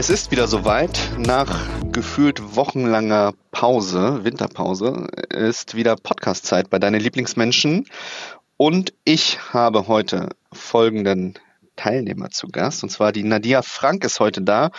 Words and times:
Es 0.00 0.08
ist 0.08 0.30
wieder 0.30 0.48
soweit. 0.48 0.98
Nach 1.18 1.68
gefühlt 1.92 2.56
wochenlanger 2.56 3.34
Pause, 3.50 4.24
Winterpause, 4.24 5.08
ist 5.28 5.74
wieder 5.74 5.94
Podcast-Zeit 5.94 6.70
bei 6.70 6.78
deinen 6.78 7.02
Lieblingsmenschen. 7.02 7.86
Und 8.56 8.94
ich 9.04 9.38
habe 9.52 9.88
heute 9.88 10.30
folgenden 10.54 11.34
Teilnehmer 11.76 12.30
zu 12.30 12.48
Gast. 12.48 12.82
Und 12.82 12.88
zwar 12.88 13.12
die 13.12 13.24
Nadia 13.24 13.60
Frank 13.60 14.02
ist 14.06 14.20
heute 14.20 14.40
da, 14.40 14.70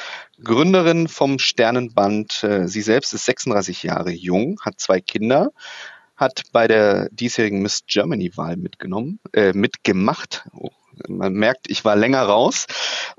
Gründerin 0.44 1.07
vom 1.07 1.38
Sternenband. 1.38 2.43
Äh, 2.43 2.68
sie 2.68 2.82
selbst 2.82 3.14
ist 3.14 3.26
36 3.26 3.84
Jahre 3.84 4.10
jung, 4.10 4.60
hat 4.65 4.79
zwei 4.79 5.01
Kinder, 5.01 5.51
hat 6.15 6.46
bei 6.51 6.68
der 6.68 7.10
diesjährigen 7.12 7.62
Miss 7.62 7.84
Germany-Wahl 7.86 8.57
mitgenommen, 8.57 9.20
äh, 9.34 9.54
mitgemacht. 9.54 10.48
Oh, 10.51 10.71
man 11.07 11.33
merkt, 11.33 11.69
ich 11.69 11.86
war 11.86 11.95
länger 11.95 12.23
raus 12.23 12.68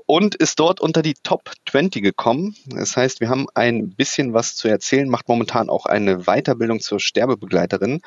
und 0.05 0.35
ist 0.35 0.59
dort 0.59 0.81
unter 0.81 1.01
die 1.01 1.15
Top 1.23 1.51
20 1.69 2.03
gekommen. 2.03 2.55
Das 2.67 2.97
heißt, 2.97 3.19
wir 3.19 3.29
haben 3.29 3.47
ein 3.53 3.89
bisschen 3.89 4.33
was 4.33 4.55
zu 4.55 4.67
erzählen, 4.67 5.09
macht 5.09 5.27
momentan 5.27 5.69
auch 5.69 5.85
eine 5.85 6.25
Weiterbildung 6.25 6.79
zur 6.79 6.99
Sterbebegleiterin. 6.99 8.01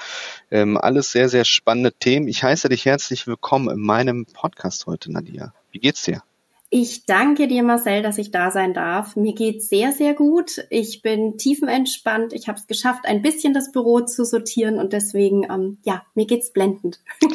Ähm, 0.51 0.77
alles 0.77 1.13
sehr, 1.13 1.29
sehr 1.29 1.45
spannende 1.45 1.93
Themen. 1.93 2.29
Ich 2.29 2.43
heiße 2.43 2.69
dich 2.69 2.85
herzlich 2.85 3.27
willkommen 3.27 3.71
in 3.71 3.81
meinem 3.81 4.27
Podcast 4.27 4.87
heute, 4.87 5.13
Nadia. 5.13 5.53
Wie 5.71 5.79
geht's 5.79 6.03
dir? 6.03 6.23
Ich 6.69 7.07
danke 7.07 7.47
dir, 7.47 7.63
Marcel, 7.63 8.03
dass 8.03 8.19
ich 8.19 8.33
da 8.33 8.51
sein 8.51 8.75
darf. 8.75 9.15
Mir 9.15 9.35
geht's 9.35 9.69
sehr, 9.69 9.93
sehr 9.93 10.15
gut. 10.15 10.67
Ich 10.69 11.01
bin 11.01 11.39
tiefenentspannt. 11.39 12.33
Ich 12.33 12.49
habe 12.49 12.59
es 12.59 12.67
geschafft, 12.67 13.07
ein 13.07 13.23
bisschen 13.23 13.55
das 13.55 13.71
Büro 13.71 14.01
zu 14.01 14.25
sortieren 14.25 14.79
und 14.81 14.93
deswegen, 14.93 15.45
ähm, 15.45 15.79
ja, 15.85 16.03
mir 16.15 16.27
geht's 16.27 16.53
blendend. 16.53 17.01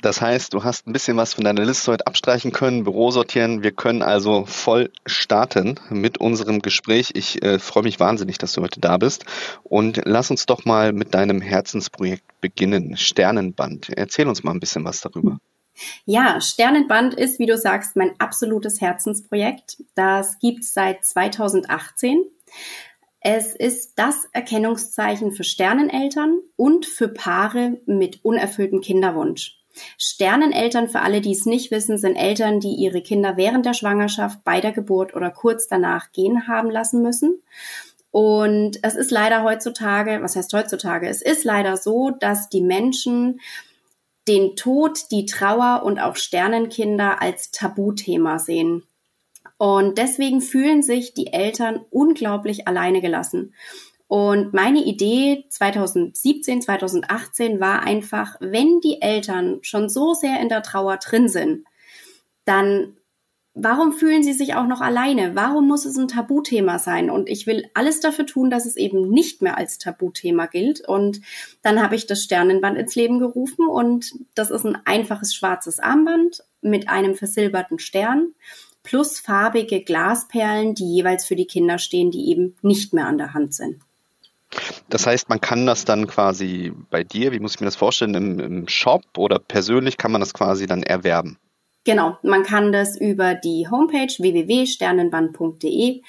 Das 0.00 0.20
heißt, 0.20 0.54
du 0.54 0.62
hast 0.62 0.86
ein 0.86 0.92
bisschen 0.92 1.16
was 1.16 1.34
von 1.34 1.42
deiner 1.42 1.64
Liste 1.64 1.90
heute 1.90 2.06
abstreichen 2.06 2.52
können, 2.52 2.84
Büro 2.84 3.10
sortieren. 3.10 3.64
Wir 3.64 3.72
können 3.72 4.02
also 4.02 4.44
voll 4.46 4.90
starten 5.06 5.80
mit 5.90 6.18
unserem 6.18 6.62
Gespräch. 6.62 7.10
Ich 7.14 7.42
äh, 7.42 7.58
freue 7.58 7.82
mich 7.82 7.98
wahnsinnig, 7.98 8.38
dass 8.38 8.52
du 8.52 8.62
heute 8.62 8.80
da 8.80 8.96
bist. 8.96 9.24
Und 9.64 10.00
lass 10.04 10.30
uns 10.30 10.46
doch 10.46 10.64
mal 10.64 10.92
mit 10.92 11.14
deinem 11.14 11.40
Herzensprojekt 11.40 12.22
beginnen. 12.40 12.96
Sternenband. 12.96 13.88
Erzähl 13.90 14.28
uns 14.28 14.44
mal 14.44 14.52
ein 14.52 14.60
bisschen 14.60 14.84
was 14.84 15.00
darüber. 15.00 15.38
Ja, 16.04 16.40
Sternenband 16.40 17.14
ist, 17.14 17.40
wie 17.40 17.46
du 17.46 17.56
sagst, 17.56 17.96
mein 17.96 18.12
absolutes 18.18 18.80
Herzensprojekt. 18.80 19.82
Das 19.96 20.38
gibt's 20.38 20.74
seit 20.74 21.04
2018. 21.04 22.24
Es 23.20 23.54
ist 23.54 23.94
das 23.96 24.28
Erkennungszeichen 24.32 25.32
für 25.32 25.42
Sterneneltern 25.42 26.38
und 26.54 26.86
für 26.86 27.08
Paare 27.08 27.80
mit 27.86 28.24
unerfülltem 28.24 28.80
Kinderwunsch. 28.80 29.57
Sterneneltern, 29.96 30.88
für 30.88 31.00
alle, 31.00 31.20
die 31.20 31.32
es 31.32 31.46
nicht 31.46 31.70
wissen, 31.70 31.98
sind 31.98 32.16
Eltern, 32.16 32.60
die 32.60 32.74
ihre 32.74 33.02
Kinder 33.02 33.36
während 33.36 33.66
der 33.66 33.74
Schwangerschaft, 33.74 34.44
bei 34.44 34.60
der 34.60 34.72
Geburt 34.72 35.14
oder 35.14 35.30
kurz 35.30 35.68
danach 35.68 36.12
gehen 36.12 36.48
haben 36.48 36.70
lassen 36.70 37.02
müssen. 37.02 37.42
Und 38.10 38.78
es 38.82 38.94
ist 38.94 39.10
leider 39.10 39.42
heutzutage, 39.42 40.22
was 40.22 40.36
heißt 40.36 40.52
heutzutage? 40.52 41.08
Es 41.08 41.22
ist 41.22 41.44
leider 41.44 41.76
so, 41.76 42.10
dass 42.10 42.48
die 42.48 42.62
Menschen 42.62 43.40
den 44.26 44.56
Tod, 44.56 45.10
die 45.10 45.26
Trauer 45.26 45.82
und 45.84 45.98
auch 45.98 46.16
Sternenkinder 46.16 47.22
als 47.22 47.50
Tabuthema 47.50 48.38
sehen. 48.38 48.84
Und 49.56 49.98
deswegen 49.98 50.40
fühlen 50.40 50.82
sich 50.82 51.14
die 51.14 51.32
Eltern 51.32 51.84
unglaublich 51.90 52.68
alleine 52.68 53.00
gelassen. 53.00 53.54
Und 54.08 54.54
meine 54.54 54.82
Idee 54.82 55.44
2017, 55.50 56.62
2018 56.62 57.60
war 57.60 57.82
einfach, 57.82 58.36
wenn 58.40 58.80
die 58.80 59.02
Eltern 59.02 59.58
schon 59.62 59.90
so 59.90 60.14
sehr 60.14 60.40
in 60.40 60.48
der 60.48 60.62
Trauer 60.62 60.96
drin 60.96 61.28
sind, 61.28 61.66
dann 62.46 62.96
warum 63.54 63.92
fühlen 63.92 64.22
sie 64.22 64.32
sich 64.32 64.54
auch 64.54 64.66
noch 64.66 64.80
alleine? 64.80 65.34
Warum 65.34 65.68
muss 65.68 65.84
es 65.84 65.98
ein 65.98 66.08
Tabuthema 66.08 66.78
sein? 66.78 67.10
Und 67.10 67.28
ich 67.28 67.46
will 67.46 67.68
alles 67.74 68.00
dafür 68.00 68.24
tun, 68.24 68.50
dass 68.50 68.64
es 68.64 68.76
eben 68.76 69.10
nicht 69.10 69.42
mehr 69.42 69.58
als 69.58 69.78
Tabuthema 69.78 70.46
gilt. 70.46 70.86
Und 70.88 71.20
dann 71.62 71.82
habe 71.82 71.94
ich 71.94 72.06
das 72.06 72.22
Sternenband 72.22 72.78
ins 72.78 72.94
Leben 72.94 73.18
gerufen 73.18 73.68
und 73.68 74.14
das 74.34 74.50
ist 74.50 74.64
ein 74.64 74.78
einfaches 74.86 75.34
schwarzes 75.34 75.80
Armband 75.80 76.42
mit 76.62 76.88
einem 76.88 77.14
versilberten 77.14 77.78
Stern 77.78 78.32
plus 78.82 79.18
farbige 79.20 79.82
Glasperlen, 79.82 80.74
die 80.74 80.94
jeweils 80.94 81.26
für 81.26 81.36
die 81.36 81.46
Kinder 81.46 81.78
stehen, 81.78 82.10
die 82.10 82.30
eben 82.30 82.56
nicht 82.62 82.94
mehr 82.94 83.06
an 83.06 83.18
der 83.18 83.34
Hand 83.34 83.54
sind. 83.54 83.82
Das 84.88 85.06
heißt, 85.06 85.28
man 85.28 85.40
kann 85.40 85.66
das 85.66 85.84
dann 85.84 86.06
quasi 86.06 86.72
bei 86.90 87.04
dir, 87.04 87.32
wie 87.32 87.40
muss 87.40 87.54
ich 87.54 87.60
mir 87.60 87.66
das 87.66 87.76
vorstellen, 87.76 88.14
im, 88.14 88.40
im 88.40 88.68
Shop 88.68 89.02
oder 89.16 89.38
persönlich 89.38 89.96
kann 89.96 90.12
man 90.12 90.20
das 90.20 90.32
quasi 90.32 90.66
dann 90.66 90.82
erwerben? 90.82 91.38
Genau, 91.84 92.18
man 92.22 92.42
kann 92.42 92.72
das 92.72 92.98
über 93.00 93.34
die 93.34 93.68
Homepage 93.70 94.12
www.sternenband.de. 94.18 96.02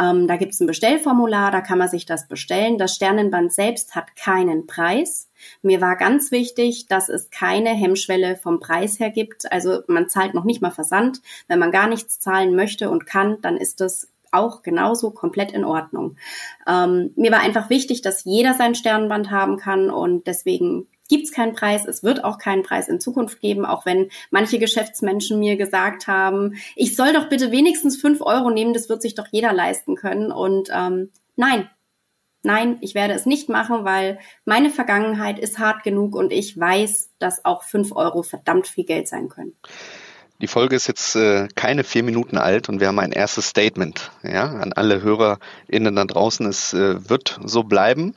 Ähm, 0.00 0.26
da 0.26 0.36
gibt 0.36 0.54
es 0.54 0.60
ein 0.60 0.66
Bestellformular, 0.66 1.50
da 1.50 1.60
kann 1.60 1.78
man 1.78 1.88
sich 1.88 2.06
das 2.06 2.26
bestellen. 2.26 2.78
Das 2.78 2.94
Sternenband 2.94 3.52
selbst 3.52 3.94
hat 3.94 4.16
keinen 4.16 4.66
Preis. 4.66 5.28
Mir 5.62 5.80
war 5.80 5.96
ganz 5.96 6.30
wichtig, 6.30 6.86
dass 6.88 7.08
es 7.08 7.30
keine 7.30 7.70
Hemmschwelle 7.70 8.36
vom 8.36 8.60
Preis 8.60 8.98
her 8.98 9.10
gibt. 9.10 9.52
Also 9.52 9.82
man 9.86 10.08
zahlt 10.08 10.34
noch 10.34 10.44
nicht 10.44 10.62
mal 10.62 10.70
Versand. 10.70 11.20
Wenn 11.48 11.58
man 11.58 11.70
gar 11.70 11.86
nichts 11.86 12.18
zahlen 12.18 12.56
möchte 12.56 12.90
und 12.90 13.06
kann, 13.06 13.40
dann 13.42 13.56
ist 13.56 13.80
das 13.80 14.08
auch 14.32 14.62
genauso 14.62 15.10
komplett 15.10 15.52
in 15.52 15.64
Ordnung. 15.64 16.16
Ähm, 16.66 17.12
mir 17.16 17.32
war 17.32 17.40
einfach 17.40 17.70
wichtig, 17.70 18.02
dass 18.02 18.24
jeder 18.24 18.54
sein 18.54 18.74
Sternenband 18.74 19.30
haben 19.30 19.56
kann 19.56 19.90
und 19.90 20.26
deswegen 20.26 20.86
gibt 21.10 21.24
es 21.24 21.32
keinen 21.32 21.54
Preis. 21.54 21.86
Es 21.86 22.02
wird 22.02 22.24
auch 22.24 22.38
keinen 22.38 22.62
Preis 22.62 22.88
in 22.88 23.00
Zukunft 23.00 23.40
geben, 23.40 23.66
auch 23.66 23.84
wenn 23.84 24.10
manche 24.30 24.58
Geschäftsmenschen 24.58 25.38
mir 25.38 25.56
gesagt 25.56 26.06
haben, 26.06 26.54
ich 26.76 26.96
soll 26.96 27.12
doch 27.12 27.28
bitte 27.28 27.50
wenigstens 27.50 28.00
fünf 28.00 28.22
Euro 28.22 28.50
nehmen, 28.50 28.72
das 28.72 28.88
wird 28.88 29.02
sich 29.02 29.14
doch 29.14 29.26
jeder 29.30 29.52
leisten 29.52 29.96
können. 29.96 30.30
Und 30.30 30.70
ähm, 30.72 31.10
nein, 31.36 31.68
nein, 32.42 32.78
ich 32.80 32.94
werde 32.94 33.14
es 33.14 33.26
nicht 33.26 33.48
machen, 33.48 33.84
weil 33.84 34.18
meine 34.44 34.70
Vergangenheit 34.70 35.38
ist 35.38 35.58
hart 35.58 35.82
genug 35.82 36.14
und 36.14 36.32
ich 36.32 36.58
weiß, 36.58 37.10
dass 37.18 37.44
auch 37.44 37.64
fünf 37.64 37.92
Euro 37.92 38.22
verdammt 38.22 38.68
viel 38.68 38.84
Geld 38.84 39.08
sein 39.08 39.28
können. 39.28 39.56
Die 40.40 40.46
Folge 40.46 40.74
ist 40.74 40.86
jetzt 40.86 41.16
äh, 41.16 41.48
keine 41.54 41.84
vier 41.84 42.02
Minuten 42.02 42.38
alt 42.38 42.70
und 42.70 42.80
wir 42.80 42.88
haben 42.88 42.98
ein 42.98 43.12
erstes 43.12 43.46
Statement 43.46 44.10
ja, 44.22 44.44
an 44.46 44.72
alle 44.72 45.02
HörerInnen 45.02 45.94
da 45.94 46.04
draußen. 46.06 46.46
Es 46.46 46.72
äh, 46.72 47.10
wird 47.10 47.38
so 47.44 47.62
bleiben. 47.62 48.16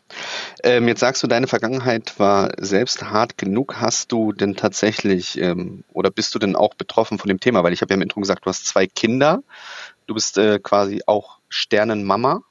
Ähm, 0.63 0.88
jetzt 0.88 1.01
sagst 1.01 1.22
du, 1.22 1.28
deine 1.28 1.47
Vergangenheit 1.47 2.17
war 2.19 2.51
selbst 2.57 3.03
hart 3.03 3.38
genug. 3.38 3.81
Hast 3.81 4.13
du 4.13 4.31
denn 4.31 4.56
tatsächlich 4.56 5.38
ähm, 5.38 5.83
oder 5.91 6.12
bist 6.12 6.33
du 6.33 6.39
denn 6.39 6.56
auch 6.56 6.75
betroffen 6.75 7.19
von 7.19 7.28
dem 7.28 7.41
Thema? 7.41 7.63
Weil 7.63 7.73
ich 7.73 7.81
habe 7.81 7.94
ja 7.94 7.95
im 7.95 8.01
Intro 8.01 8.22
gesagt, 8.22 8.45
du 8.45 8.50
hast 8.50 8.66
zwei 8.66 8.88
Kinder. 8.88 9.44
Du 10.07 10.13
bist 10.13 10.38
äh, 10.38 10.59
quasi 10.59 11.01
auch 11.06 11.39
Sternenmama. 11.50 12.41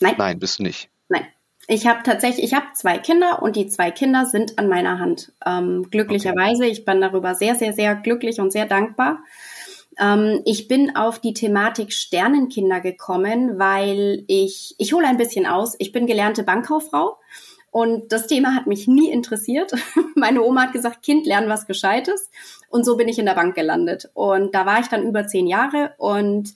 Nein. 0.00 0.14
Nein, 0.18 0.38
bist 0.40 0.58
du 0.58 0.64
nicht. 0.64 0.88
Nein. 1.08 1.26
Ich 1.68 1.86
habe 1.86 2.02
tatsächlich, 2.04 2.44
ich 2.44 2.54
habe 2.54 2.66
zwei 2.74 2.98
Kinder 2.98 3.42
und 3.42 3.56
die 3.56 3.66
zwei 3.66 3.90
Kinder 3.90 4.24
sind 4.26 4.58
an 4.58 4.68
meiner 4.68 4.98
Hand. 5.00 5.32
Ähm, 5.44 5.88
glücklicherweise, 5.90 6.62
okay. 6.62 6.72
ich 6.72 6.84
bin 6.84 7.00
darüber 7.00 7.34
sehr, 7.34 7.56
sehr, 7.56 7.72
sehr 7.72 7.96
glücklich 7.96 8.40
und 8.40 8.52
sehr 8.52 8.66
dankbar. 8.66 9.18
Ähm, 9.98 10.42
ich 10.44 10.68
bin 10.68 10.94
auf 10.94 11.18
die 11.18 11.34
Thematik 11.34 11.92
Sternenkinder 11.92 12.80
gekommen, 12.80 13.58
weil 13.58 14.24
ich, 14.28 14.76
ich 14.78 14.92
hole 14.92 15.08
ein 15.08 15.16
bisschen 15.16 15.46
aus. 15.46 15.74
Ich 15.78 15.90
bin 15.90 16.06
gelernte 16.06 16.44
Bankkauffrau 16.44 17.18
und 17.76 18.12
das 18.12 18.26
Thema 18.26 18.54
hat 18.54 18.66
mich 18.66 18.86
nie 18.86 19.10
interessiert. 19.10 19.72
Meine 20.14 20.42
Oma 20.42 20.62
hat 20.62 20.72
gesagt, 20.72 21.02
Kind, 21.02 21.26
lernen 21.26 21.48
was 21.48 21.66
Gescheites. 21.66 22.30
Und 22.68 22.84
so 22.84 22.96
bin 22.96 23.08
ich 23.08 23.18
in 23.18 23.26
der 23.26 23.34
Bank 23.34 23.54
gelandet. 23.54 24.08
Und 24.14 24.54
da 24.54 24.66
war 24.66 24.80
ich 24.80 24.86
dann 24.86 25.02
über 25.02 25.26
zehn 25.26 25.46
Jahre 25.46 25.94
und 25.98 26.54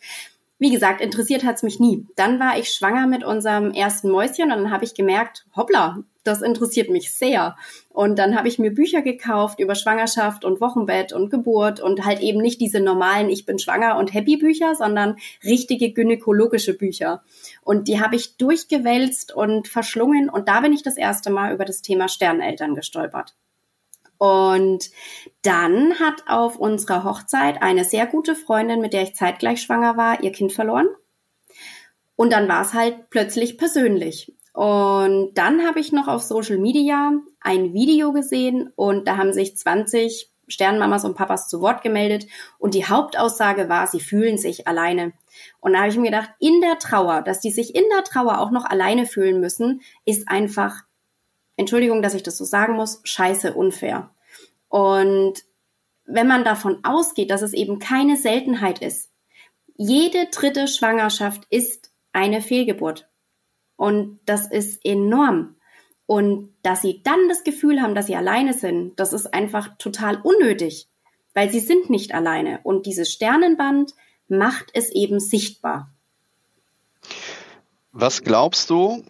wie 0.60 0.70
gesagt, 0.70 1.00
interessiert 1.00 1.42
hat's 1.42 1.62
mich 1.62 1.80
nie. 1.80 2.06
Dann 2.16 2.38
war 2.38 2.58
ich 2.58 2.68
schwanger 2.68 3.06
mit 3.06 3.24
unserem 3.24 3.72
ersten 3.72 4.10
Mäuschen 4.10 4.52
und 4.52 4.58
dann 4.58 4.70
habe 4.70 4.84
ich 4.84 4.94
gemerkt, 4.94 5.46
hoppla, 5.56 6.04
das 6.22 6.42
interessiert 6.42 6.90
mich 6.90 7.14
sehr. 7.14 7.56
Und 7.88 8.18
dann 8.18 8.36
habe 8.36 8.46
ich 8.46 8.58
mir 8.58 8.70
Bücher 8.70 9.00
gekauft 9.00 9.58
über 9.58 9.74
Schwangerschaft 9.74 10.44
und 10.44 10.60
Wochenbett 10.60 11.14
und 11.14 11.30
Geburt 11.30 11.80
und 11.80 12.04
halt 12.04 12.20
eben 12.20 12.42
nicht 12.42 12.60
diese 12.60 12.78
normalen 12.78 13.30
Ich 13.30 13.46
bin 13.46 13.58
schwanger 13.58 13.96
und 13.96 14.12
Happy 14.12 14.36
Bücher, 14.36 14.74
sondern 14.74 15.16
richtige 15.42 15.92
gynäkologische 15.92 16.76
Bücher. 16.76 17.22
Und 17.62 17.88
die 17.88 17.98
habe 17.98 18.16
ich 18.16 18.36
durchgewälzt 18.36 19.34
und 19.34 19.66
verschlungen 19.66 20.28
und 20.28 20.46
da 20.46 20.60
bin 20.60 20.74
ich 20.74 20.82
das 20.82 20.98
erste 20.98 21.30
Mal 21.30 21.54
über 21.54 21.64
das 21.64 21.80
Thema 21.80 22.08
Sterneltern 22.08 22.74
gestolpert. 22.74 23.34
Und 24.20 24.90
dann 25.40 25.98
hat 25.98 26.24
auf 26.26 26.56
unserer 26.56 27.04
Hochzeit 27.04 27.62
eine 27.62 27.86
sehr 27.86 28.04
gute 28.06 28.34
Freundin, 28.36 28.82
mit 28.82 28.92
der 28.92 29.02
ich 29.04 29.14
zeitgleich 29.14 29.62
schwanger 29.62 29.96
war, 29.96 30.22
ihr 30.22 30.30
Kind 30.30 30.52
verloren. 30.52 30.88
Und 32.16 32.30
dann 32.34 32.46
war 32.46 32.60
es 32.60 32.74
halt 32.74 33.08
plötzlich 33.08 33.56
persönlich. 33.56 34.34
Und 34.52 35.32
dann 35.38 35.66
habe 35.66 35.80
ich 35.80 35.90
noch 35.90 36.06
auf 36.06 36.20
Social 36.20 36.58
Media 36.58 37.12
ein 37.40 37.72
Video 37.72 38.12
gesehen 38.12 38.70
und 38.76 39.08
da 39.08 39.16
haben 39.16 39.32
sich 39.32 39.56
20 39.56 40.30
Sternmamas 40.48 41.06
und 41.06 41.16
Papas 41.16 41.48
zu 41.48 41.62
Wort 41.62 41.82
gemeldet 41.82 42.26
und 42.58 42.74
die 42.74 42.84
Hauptaussage 42.84 43.70
war, 43.70 43.86
sie 43.86 44.00
fühlen 44.00 44.36
sich 44.36 44.68
alleine. 44.68 45.14
Und 45.60 45.72
da 45.72 45.78
habe 45.78 45.88
ich 45.88 45.96
mir 45.96 46.10
gedacht, 46.10 46.28
in 46.40 46.60
der 46.60 46.78
Trauer, 46.78 47.22
dass 47.22 47.40
die 47.40 47.52
sich 47.52 47.74
in 47.74 47.84
der 47.96 48.04
Trauer 48.04 48.38
auch 48.38 48.50
noch 48.50 48.66
alleine 48.66 49.06
fühlen 49.06 49.40
müssen, 49.40 49.80
ist 50.04 50.28
einfach 50.28 50.82
Entschuldigung, 51.60 52.00
dass 52.00 52.14
ich 52.14 52.22
das 52.22 52.38
so 52.38 52.44
sagen 52.44 52.74
muss, 52.74 53.00
scheiße 53.04 53.52
unfair. 53.52 54.10
Und 54.68 55.34
wenn 56.06 56.26
man 56.26 56.42
davon 56.42 56.82
ausgeht, 56.84 57.30
dass 57.30 57.42
es 57.42 57.52
eben 57.52 57.78
keine 57.78 58.16
Seltenheit 58.16 58.80
ist, 58.80 59.10
jede 59.76 60.26
dritte 60.32 60.68
Schwangerschaft 60.68 61.46
ist 61.50 61.90
eine 62.12 62.40
Fehlgeburt. 62.40 63.08
Und 63.76 64.20
das 64.24 64.50
ist 64.50 64.84
enorm. 64.84 65.56
Und 66.06 66.54
dass 66.62 66.82
sie 66.82 67.02
dann 67.02 67.28
das 67.28 67.44
Gefühl 67.44 67.80
haben, 67.82 67.94
dass 67.94 68.06
sie 68.06 68.16
alleine 68.16 68.54
sind, 68.54 68.98
das 68.98 69.12
ist 69.12 69.32
einfach 69.32 69.76
total 69.76 70.20
unnötig, 70.22 70.88
weil 71.34 71.50
sie 71.50 71.60
sind 71.60 71.90
nicht 71.90 72.14
alleine. 72.14 72.60
Und 72.62 72.86
dieses 72.86 73.12
Sternenband 73.12 73.94
macht 74.28 74.70
es 74.72 74.90
eben 74.90 75.20
sichtbar. 75.20 75.92
Was 77.92 78.22
glaubst 78.22 78.70
du, 78.70 79.04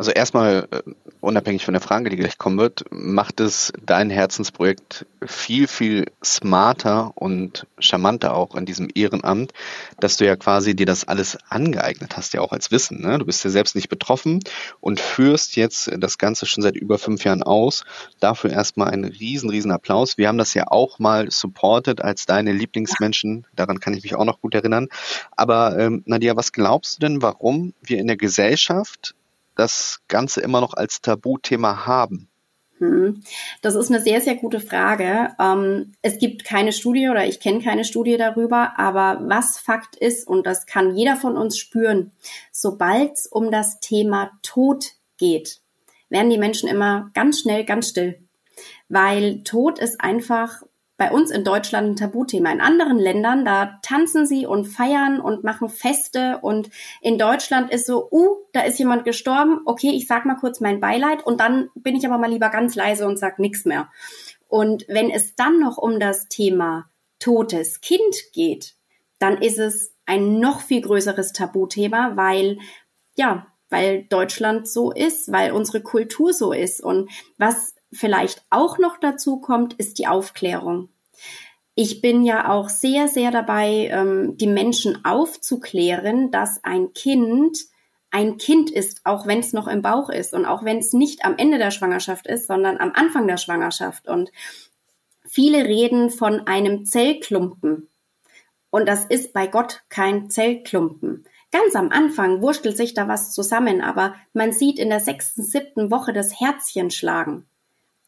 also 0.00 0.12
erstmal, 0.12 0.66
äh, 0.70 0.80
unabhängig 1.20 1.66
von 1.66 1.74
der 1.74 1.82
Frage, 1.82 2.08
die 2.08 2.16
gleich 2.16 2.38
kommen 2.38 2.56
wird, 2.56 2.86
macht 2.90 3.38
es 3.38 3.70
dein 3.84 4.08
Herzensprojekt 4.08 5.04
viel, 5.26 5.68
viel 5.68 6.06
smarter 6.24 7.12
und 7.16 7.66
charmanter 7.78 8.34
auch 8.34 8.54
in 8.54 8.64
diesem 8.64 8.88
Ehrenamt, 8.94 9.52
dass 9.98 10.16
du 10.16 10.24
ja 10.24 10.36
quasi 10.36 10.74
dir 10.74 10.86
das 10.86 11.06
alles 11.06 11.36
angeeignet 11.50 12.16
hast, 12.16 12.32
ja 12.32 12.40
auch 12.40 12.52
als 12.52 12.70
Wissen. 12.70 13.02
Ne? 13.02 13.18
Du 13.18 13.26
bist 13.26 13.44
ja 13.44 13.50
selbst 13.50 13.74
nicht 13.74 13.90
betroffen 13.90 14.40
und 14.80 15.00
führst 15.00 15.54
jetzt 15.56 15.90
das 15.98 16.16
Ganze 16.16 16.46
schon 16.46 16.62
seit 16.62 16.76
über 16.76 16.98
fünf 16.98 17.24
Jahren 17.24 17.42
aus. 17.42 17.84
Dafür 18.20 18.52
erstmal 18.52 18.88
einen 18.88 19.04
riesen, 19.04 19.50
riesen 19.50 19.70
Applaus. 19.70 20.16
Wir 20.16 20.28
haben 20.28 20.38
das 20.38 20.54
ja 20.54 20.68
auch 20.68 20.98
mal 20.98 21.30
supported 21.30 22.00
als 22.00 22.24
deine 22.24 22.52
Lieblingsmenschen. 22.54 23.46
Daran 23.54 23.80
kann 23.80 23.92
ich 23.92 24.02
mich 24.02 24.14
auch 24.14 24.24
noch 24.24 24.40
gut 24.40 24.54
erinnern. 24.54 24.88
Aber 25.32 25.78
ähm, 25.78 26.04
Nadia, 26.06 26.36
was 26.36 26.52
glaubst 26.52 26.96
du 26.96 27.06
denn, 27.06 27.20
warum 27.20 27.74
wir 27.82 27.98
in 27.98 28.06
der 28.06 28.16
Gesellschaft 28.16 29.14
das 29.56 30.00
Ganze 30.08 30.40
immer 30.40 30.60
noch 30.60 30.74
als 30.74 31.00
Tabuthema 31.00 31.86
haben? 31.86 32.30
Hm. 32.80 33.22
Das 33.60 33.74
ist 33.74 33.90
eine 33.90 34.00
sehr, 34.00 34.22
sehr 34.22 34.36
gute 34.36 34.58
Frage. 34.58 35.34
Ähm, 35.38 35.92
es 36.00 36.18
gibt 36.18 36.44
keine 36.44 36.72
Studie 36.72 37.10
oder 37.10 37.26
ich 37.26 37.38
kenne 37.38 37.62
keine 37.62 37.84
Studie 37.84 38.16
darüber, 38.16 38.78
aber 38.78 39.20
was 39.28 39.58
Fakt 39.58 39.96
ist, 39.96 40.26
und 40.26 40.46
das 40.46 40.64
kann 40.64 40.96
jeder 40.96 41.16
von 41.16 41.36
uns 41.36 41.58
spüren, 41.58 42.12
sobald 42.50 43.12
es 43.12 43.26
um 43.26 43.50
das 43.50 43.80
Thema 43.80 44.30
Tod 44.42 44.92
geht, 45.18 45.60
werden 46.08 46.30
die 46.30 46.38
Menschen 46.38 46.70
immer 46.70 47.10
ganz 47.12 47.40
schnell 47.40 47.64
ganz 47.64 47.90
still. 47.90 48.18
Weil 48.88 49.42
Tod 49.44 49.78
ist 49.78 50.00
einfach 50.00 50.62
bei 51.00 51.10
uns 51.10 51.30
in 51.30 51.44
Deutschland 51.44 51.88
ein 51.88 51.96
Tabuthema. 51.96 52.52
In 52.52 52.60
anderen 52.60 52.98
Ländern, 52.98 53.46
da 53.46 53.78
tanzen 53.80 54.26
sie 54.26 54.44
und 54.44 54.66
feiern 54.66 55.18
und 55.18 55.44
machen 55.44 55.70
Feste 55.70 56.40
und 56.42 56.68
in 57.00 57.16
Deutschland 57.16 57.72
ist 57.72 57.86
so, 57.86 58.10
uh, 58.10 58.36
da 58.52 58.60
ist 58.60 58.78
jemand 58.78 59.06
gestorben, 59.06 59.60
okay, 59.64 59.92
ich 59.94 60.06
sag 60.06 60.26
mal 60.26 60.34
kurz 60.34 60.60
mein 60.60 60.78
Beileid 60.78 61.24
und 61.24 61.40
dann 61.40 61.70
bin 61.74 61.96
ich 61.96 62.04
aber 62.04 62.18
mal 62.18 62.30
lieber 62.30 62.50
ganz 62.50 62.74
leise 62.74 63.06
und 63.06 63.18
sag 63.18 63.38
nichts 63.38 63.64
mehr. 63.64 63.88
Und 64.46 64.84
wenn 64.88 65.10
es 65.10 65.34
dann 65.36 65.58
noch 65.58 65.78
um 65.78 66.00
das 66.00 66.28
Thema 66.28 66.90
totes 67.18 67.80
Kind 67.80 68.14
geht, 68.34 68.74
dann 69.18 69.40
ist 69.40 69.58
es 69.58 69.94
ein 70.04 70.38
noch 70.38 70.60
viel 70.60 70.82
größeres 70.82 71.32
Tabuthema, 71.32 72.12
weil 72.16 72.58
ja, 73.16 73.46
weil 73.70 74.02
Deutschland 74.02 74.68
so 74.68 74.92
ist, 74.92 75.32
weil 75.32 75.52
unsere 75.52 75.80
Kultur 75.80 76.34
so 76.34 76.52
ist 76.52 76.82
und 76.82 77.08
was 77.38 77.74
vielleicht 77.92 78.42
auch 78.50 78.78
noch 78.78 78.98
dazu 78.98 79.40
kommt, 79.40 79.74
ist 79.74 79.98
die 79.98 80.06
Aufklärung. 80.06 80.88
Ich 81.74 82.00
bin 82.00 82.24
ja 82.24 82.50
auch 82.50 82.68
sehr, 82.68 83.08
sehr 83.08 83.30
dabei, 83.30 83.88
ähm, 83.90 84.36
die 84.36 84.46
Menschen 84.46 85.04
aufzuklären, 85.04 86.30
dass 86.30 86.62
ein 86.64 86.92
Kind 86.92 87.58
ein 88.12 88.38
Kind 88.38 88.70
ist, 88.70 89.02
auch 89.04 89.26
wenn 89.28 89.38
es 89.38 89.52
noch 89.52 89.68
im 89.68 89.82
Bauch 89.82 90.10
ist 90.10 90.34
und 90.34 90.44
auch 90.44 90.64
wenn 90.64 90.78
es 90.78 90.92
nicht 90.92 91.24
am 91.24 91.36
Ende 91.36 91.58
der 91.58 91.70
Schwangerschaft 91.70 92.26
ist, 92.26 92.48
sondern 92.48 92.78
am 92.78 92.90
Anfang 92.92 93.28
der 93.28 93.36
Schwangerschaft. 93.36 94.08
Und 94.08 94.32
viele 95.24 95.64
reden 95.64 96.10
von 96.10 96.46
einem 96.48 96.84
Zellklumpen. 96.84 97.88
Und 98.70 98.88
das 98.88 99.04
ist 99.04 99.32
bei 99.32 99.46
Gott 99.46 99.82
kein 99.88 100.28
Zellklumpen. 100.28 101.24
Ganz 101.52 101.76
am 101.76 101.90
Anfang 101.90 102.42
wurschtelt 102.42 102.76
sich 102.76 102.94
da 102.94 103.06
was 103.06 103.32
zusammen, 103.32 103.80
aber 103.80 104.14
man 104.32 104.52
sieht 104.52 104.80
in 104.80 104.88
der 104.88 105.00
sechsten, 105.00 105.44
siebten 105.44 105.90
Woche 105.92 106.12
das 106.12 106.40
Herzchen 106.40 106.90
schlagen 106.90 107.46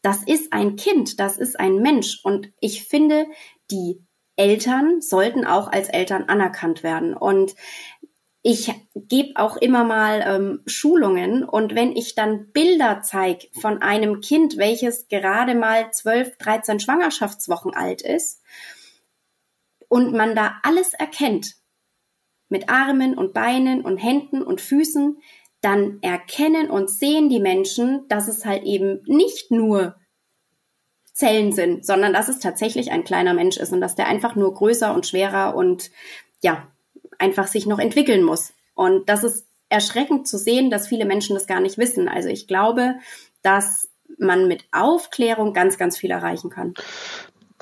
das 0.03 0.25
ist 0.25 0.53
ein 0.53 0.77
Kind, 0.77 1.19
das 1.21 1.39
ist 1.39 1.59
ein 1.59 1.77
Mensch. 1.77 2.21
Und 2.25 2.53
ich 2.61 2.85
finde, 2.85 3.27
die 3.71 4.05
Eltern 4.37 5.01
sollten 5.01 5.47
auch 5.47 5.69
als 5.69 5.89
Eltern 5.89 6.25
anerkannt 6.25 6.83
werden. 6.83 7.15
Und 7.15 7.55
ich 8.43 8.75
gebe 8.97 9.37
auch 9.37 9.57
immer 9.57 9.85
mal 9.85 10.25
ähm, 10.27 10.63
Schulungen 10.67 11.45
und 11.45 11.77
wenn 11.77 11.95
ich 11.95 12.17
dann 12.17 12.51
Bilder 12.51 13.01
zeige 13.03 13.47
von 13.61 13.81
einem 13.83 14.21
Kind, 14.21 14.57
welches 14.57 15.07
gerade 15.07 15.55
mal 15.55 15.93
12, 15.93 16.39
13 16.39 16.81
Schwangerschaftswochen 16.81 17.73
alt 17.73 18.03
ist 18.03 18.43
und 19.89 20.13
man 20.13 20.35
da 20.35 20.59
alles 20.65 20.93
erkennt, 20.93 21.55
mit 22.49 22.69
Armen 22.69 23.17
und 23.17 23.33
Beinen 23.33 23.83
und 23.83 23.99
Händen 23.99 24.43
und 24.43 24.61
Füßen, 24.61 25.23
dann 25.63 25.99
erkennen 26.03 26.69
und 26.71 26.91
sehen 26.91 27.29
die 27.29 27.41
Menschen, 27.41 28.07
dass 28.09 28.29
es 28.29 28.45
halt 28.45 28.65
eben 28.65 29.01
nicht 29.07 29.51
nur 29.51 29.95
Zellen 31.15 31.53
sind, 31.53 31.87
sondern 31.87 32.13
dass 32.13 32.29
es 32.29 32.41
tatsächlich 32.41 32.91
ein 32.91 33.05
kleiner 33.05 33.33
Mensch 33.33 33.57
ist 33.57 33.73
und 33.73 33.81
dass 33.81 33.95
der 33.95 34.09
einfach 34.09 34.35
nur 34.35 34.53
größer 34.53 34.93
und 34.93 35.07
schwerer 35.07 35.55
und 35.55 35.91
ja, 36.43 36.67
einfach 37.19 37.47
sich 37.47 37.67
noch 37.67 37.79
entwickeln 37.79 38.23
muss. 38.25 38.53
Und 38.75 39.09
das 39.09 39.23
ist 39.23 39.47
erschreckend 39.69 40.27
zu 40.27 40.37
sehen, 40.37 40.71
dass 40.71 40.89
viele 40.89 41.05
Menschen 41.05 41.35
das 41.35 41.47
gar 41.47 41.61
nicht 41.61 41.79
wissen. 41.79 42.09
Also 42.09 42.29
ich 42.29 42.47
glaube, 42.47 42.97
dass 43.43 43.89
man 44.19 44.49
mit 44.49 44.65
Aufklärung 44.73 45.53
ganz, 45.53 45.79
ganz 45.79 45.97
viel 45.97 46.11
erreichen 46.11 46.51
kann. 46.51 46.75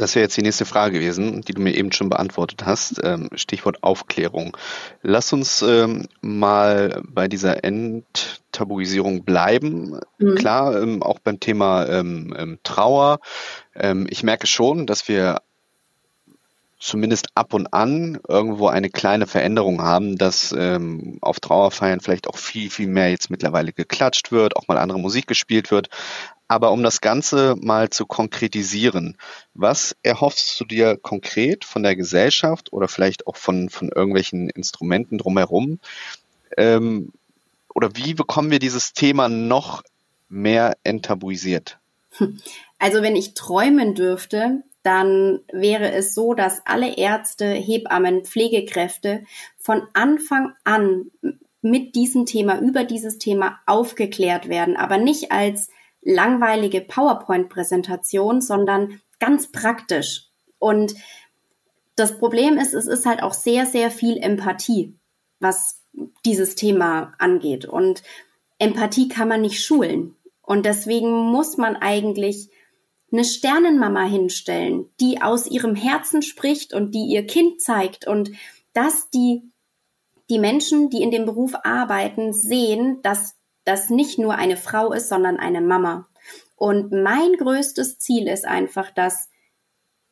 Das 0.00 0.14
wäre 0.14 0.24
jetzt 0.24 0.36
die 0.36 0.42
nächste 0.42 0.64
Frage 0.64 0.98
gewesen, 0.98 1.42
die 1.42 1.52
du 1.52 1.60
mir 1.60 1.74
eben 1.74 1.92
schon 1.92 2.08
beantwortet 2.08 2.64
hast. 2.64 3.00
Ähm, 3.04 3.28
Stichwort 3.34 3.82
Aufklärung. 3.82 4.56
Lass 5.02 5.32
uns 5.32 5.62
ähm, 5.62 6.06
mal 6.20 7.02
bei 7.06 7.28
dieser 7.28 7.64
Enttabuisierung 7.64 9.24
bleiben. 9.24 10.00
Mhm. 10.18 10.34
Klar, 10.36 10.80
ähm, 10.82 11.02
auch 11.02 11.18
beim 11.18 11.38
Thema 11.38 11.60
Trauer. 12.62 13.20
ich 14.08 14.22
merke 14.22 14.46
schon, 14.46 14.86
dass 14.86 15.08
wir 15.08 15.40
zumindest 16.80 17.28
ab 17.34 17.52
und 17.52 17.72
an 17.72 18.18
irgendwo 18.26 18.68
eine 18.68 18.88
kleine 18.88 19.26
Veränderung 19.26 19.82
haben, 19.82 20.16
dass 20.16 20.54
ähm, 20.56 21.18
auf 21.20 21.38
Trauerfeiern 21.38 22.00
vielleicht 22.00 22.26
auch 22.26 22.38
viel, 22.38 22.70
viel 22.70 22.88
mehr 22.88 23.10
jetzt 23.10 23.30
mittlerweile 23.30 23.72
geklatscht 23.72 24.32
wird, 24.32 24.56
auch 24.56 24.66
mal 24.66 24.78
andere 24.78 24.98
Musik 24.98 25.26
gespielt 25.26 25.70
wird. 25.70 25.90
Aber 26.50 26.72
um 26.72 26.82
das 26.82 27.00
Ganze 27.00 27.54
mal 27.60 27.90
zu 27.90 28.06
konkretisieren, 28.06 29.16
was 29.54 29.94
erhoffst 30.02 30.58
du 30.58 30.64
dir 30.64 30.96
konkret 30.96 31.64
von 31.64 31.84
der 31.84 31.94
Gesellschaft 31.94 32.72
oder 32.72 32.88
vielleicht 32.88 33.28
auch 33.28 33.36
von, 33.36 33.68
von 33.68 33.88
irgendwelchen 33.94 34.50
Instrumenten 34.50 35.16
drumherum? 35.16 35.78
Ähm, 36.56 37.12
oder 37.72 37.94
wie 37.94 38.14
bekommen 38.14 38.50
wir 38.50 38.58
dieses 38.58 38.94
Thema 38.94 39.28
noch 39.28 39.84
mehr 40.28 40.76
enttabuisiert? 40.82 41.78
Also 42.80 43.02
wenn 43.02 43.14
ich 43.14 43.34
träumen 43.34 43.94
dürfte, 43.94 44.64
dann 44.82 45.40
wäre 45.52 45.92
es 45.92 46.14
so, 46.14 46.32
dass 46.32 46.62
alle 46.64 46.96
Ärzte, 46.96 47.44
Hebammen, 47.44 48.24
Pflegekräfte 48.24 49.22
von 49.58 49.82
Anfang 49.92 50.54
an 50.64 51.10
mit 51.60 51.94
diesem 51.94 52.24
Thema, 52.24 52.58
über 52.58 52.84
dieses 52.84 53.18
Thema 53.18 53.60
aufgeklärt 53.66 54.48
werden, 54.48 54.76
aber 54.76 54.96
nicht 54.96 55.30
als 55.30 55.68
langweilige 56.02 56.80
PowerPoint-Präsentation, 56.80 58.40
sondern 58.40 59.00
ganz 59.18 59.50
praktisch. 59.52 60.26
Und 60.58 60.94
das 61.96 62.18
Problem 62.18 62.56
ist, 62.56 62.74
es 62.74 62.86
ist 62.86 63.06
halt 63.06 63.22
auch 63.22 63.34
sehr, 63.34 63.66
sehr 63.66 63.90
viel 63.90 64.16
Empathie, 64.16 64.94
was 65.38 65.82
dieses 66.24 66.54
Thema 66.54 67.12
angeht. 67.18 67.66
Und 67.66 68.02
Empathie 68.58 69.08
kann 69.08 69.28
man 69.28 69.42
nicht 69.42 69.64
schulen. 69.64 70.16
Und 70.42 70.66
deswegen 70.66 71.10
muss 71.10 71.56
man 71.56 71.76
eigentlich 71.76 72.48
eine 73.12 73.24
Sternenmama 73.24 74.04
hinstellen, 74.04 74.88
die 75.00 75.20
aus 75.20 75.46
ihrem 75.46 75.74
Herzen 75.74 76.22
spricht 76.22 76.72
und 76.72 76.94
die 76.94 77.06
ihr 77.06 77.26
Kind 77.26 77.60
zeigt 77.60 78.06
und 78.06 78.30
dass 78.72 79.10
die, 79.10 79.42
die 80.28 80.38
Menschen, 80.38 80.90
die 80.90 81.02
in 81.02 81.10
dem 81.10 81.24
Beruf 81.24 81.54
arbeiten, 81.64 82.32
sehen, 82.32 83.02
dass 83.02 83.34
das 83.70 83.88
nicht 83.88 84.18
nur 84.18 84.34
eine 84.34 84.56
Frau 84.56 84.92
ist, 84.92 85.08
sondern 85.08 85.38
eine 85.38 85.60
Mama. 85.60 86.08
Und 86.56 86.92
mein 86.92 87.34
größtes 87.38 87.98
Ziel 87.98 88.26
ist 88.26 88.44
einfach, 88.44 88.90
dass 88.90 89.28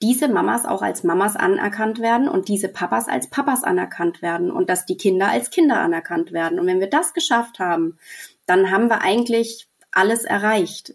diese 0.01 0.29
Mamas 0.29 0.65
auch 0.65 0.81
als 0.81 1.03
Mamas 1.03 1.35
anerkannt 1.35 1.99
werden 1.99 2.29
und 2.29 2.47
diese 2.47 2.69
Papas 2.69 3.09
als 3.09 3.29
Papas 3.29 3.65
anerkannt 3.65 4.23
werden 4.23 4.53
und 4.53 4.71
dass 4.71 4.87
die 4.87 4.97
Kinder 4.97 5.29
als 5.29 5.51
Kinder 5.51 5.81
anerkannt 5.81 6.31
werden. 6.33 6.61
Und 6.61 6.67
wenn 6.67 6.79
wir 6.79 6.89
das 6.89 7.15
geschafft 7.15 7.59
haben, 7.59 7.99
dann 8.47 8.71
haben 8.71 8.89
wir 8.89 9.03
eigentlich 9.03 9.69
alles 9.91 10.25
erreicht. 10.25 10.95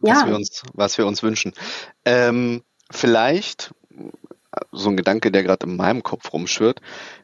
Ja. 0.00 0.16
Was 0.16 0.26
wir 0.26 0.34
uns, 0.34 0.62
was 0.72 0.98
wir 0.98 1.06
uns 1.06 1.22
wünschen. 1.22 1.52
Ähm, 2.04 2.64
vielleicht 2.90 3.72
so 4.72 4.88
ein 4.88 4.96
Gedanke, 4.96 5.30
der 5.30 5.42
gerade 5.42 5.66
in 5.66 5.76
meinem 5.76 6.02
Kopf 6.02 6.32
rumschwirrt. 6.32 6.80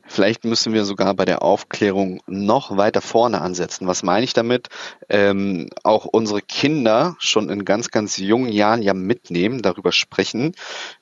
Vielleicht 0.06 0.44
müssen 0.44 0.72
wir 0.72 0.84
sogar 0.84 1.14
bei 1.14 1.24
der 1.24 1.42
Aufklärung 1.42 2.20
noch 2.26 2.76
weiter 2.76 3.00
vorne 3.00 3.40
ansetzen. 3.40 3.86
Was 3.86 4.02
meine 4.02 4.24
ich 4.24 4.32
damit? 4.32 4.68
Ähm, 5.08 5.68
auch 5.84 6.04
unsere 6.04 6.42
Kinder 6.42 7.16
schon 7.18 7.48
in 7.48 7.64
ganz, 7.64 7.90
ganz 7.90 8.16
jungen 8.16 8.52
Jahren 8.52 8.82
ja 8.82 8.94
mitnehmen, 8.94 9.62
darüber 9.62 9.92
sprechen. 9.92 10.54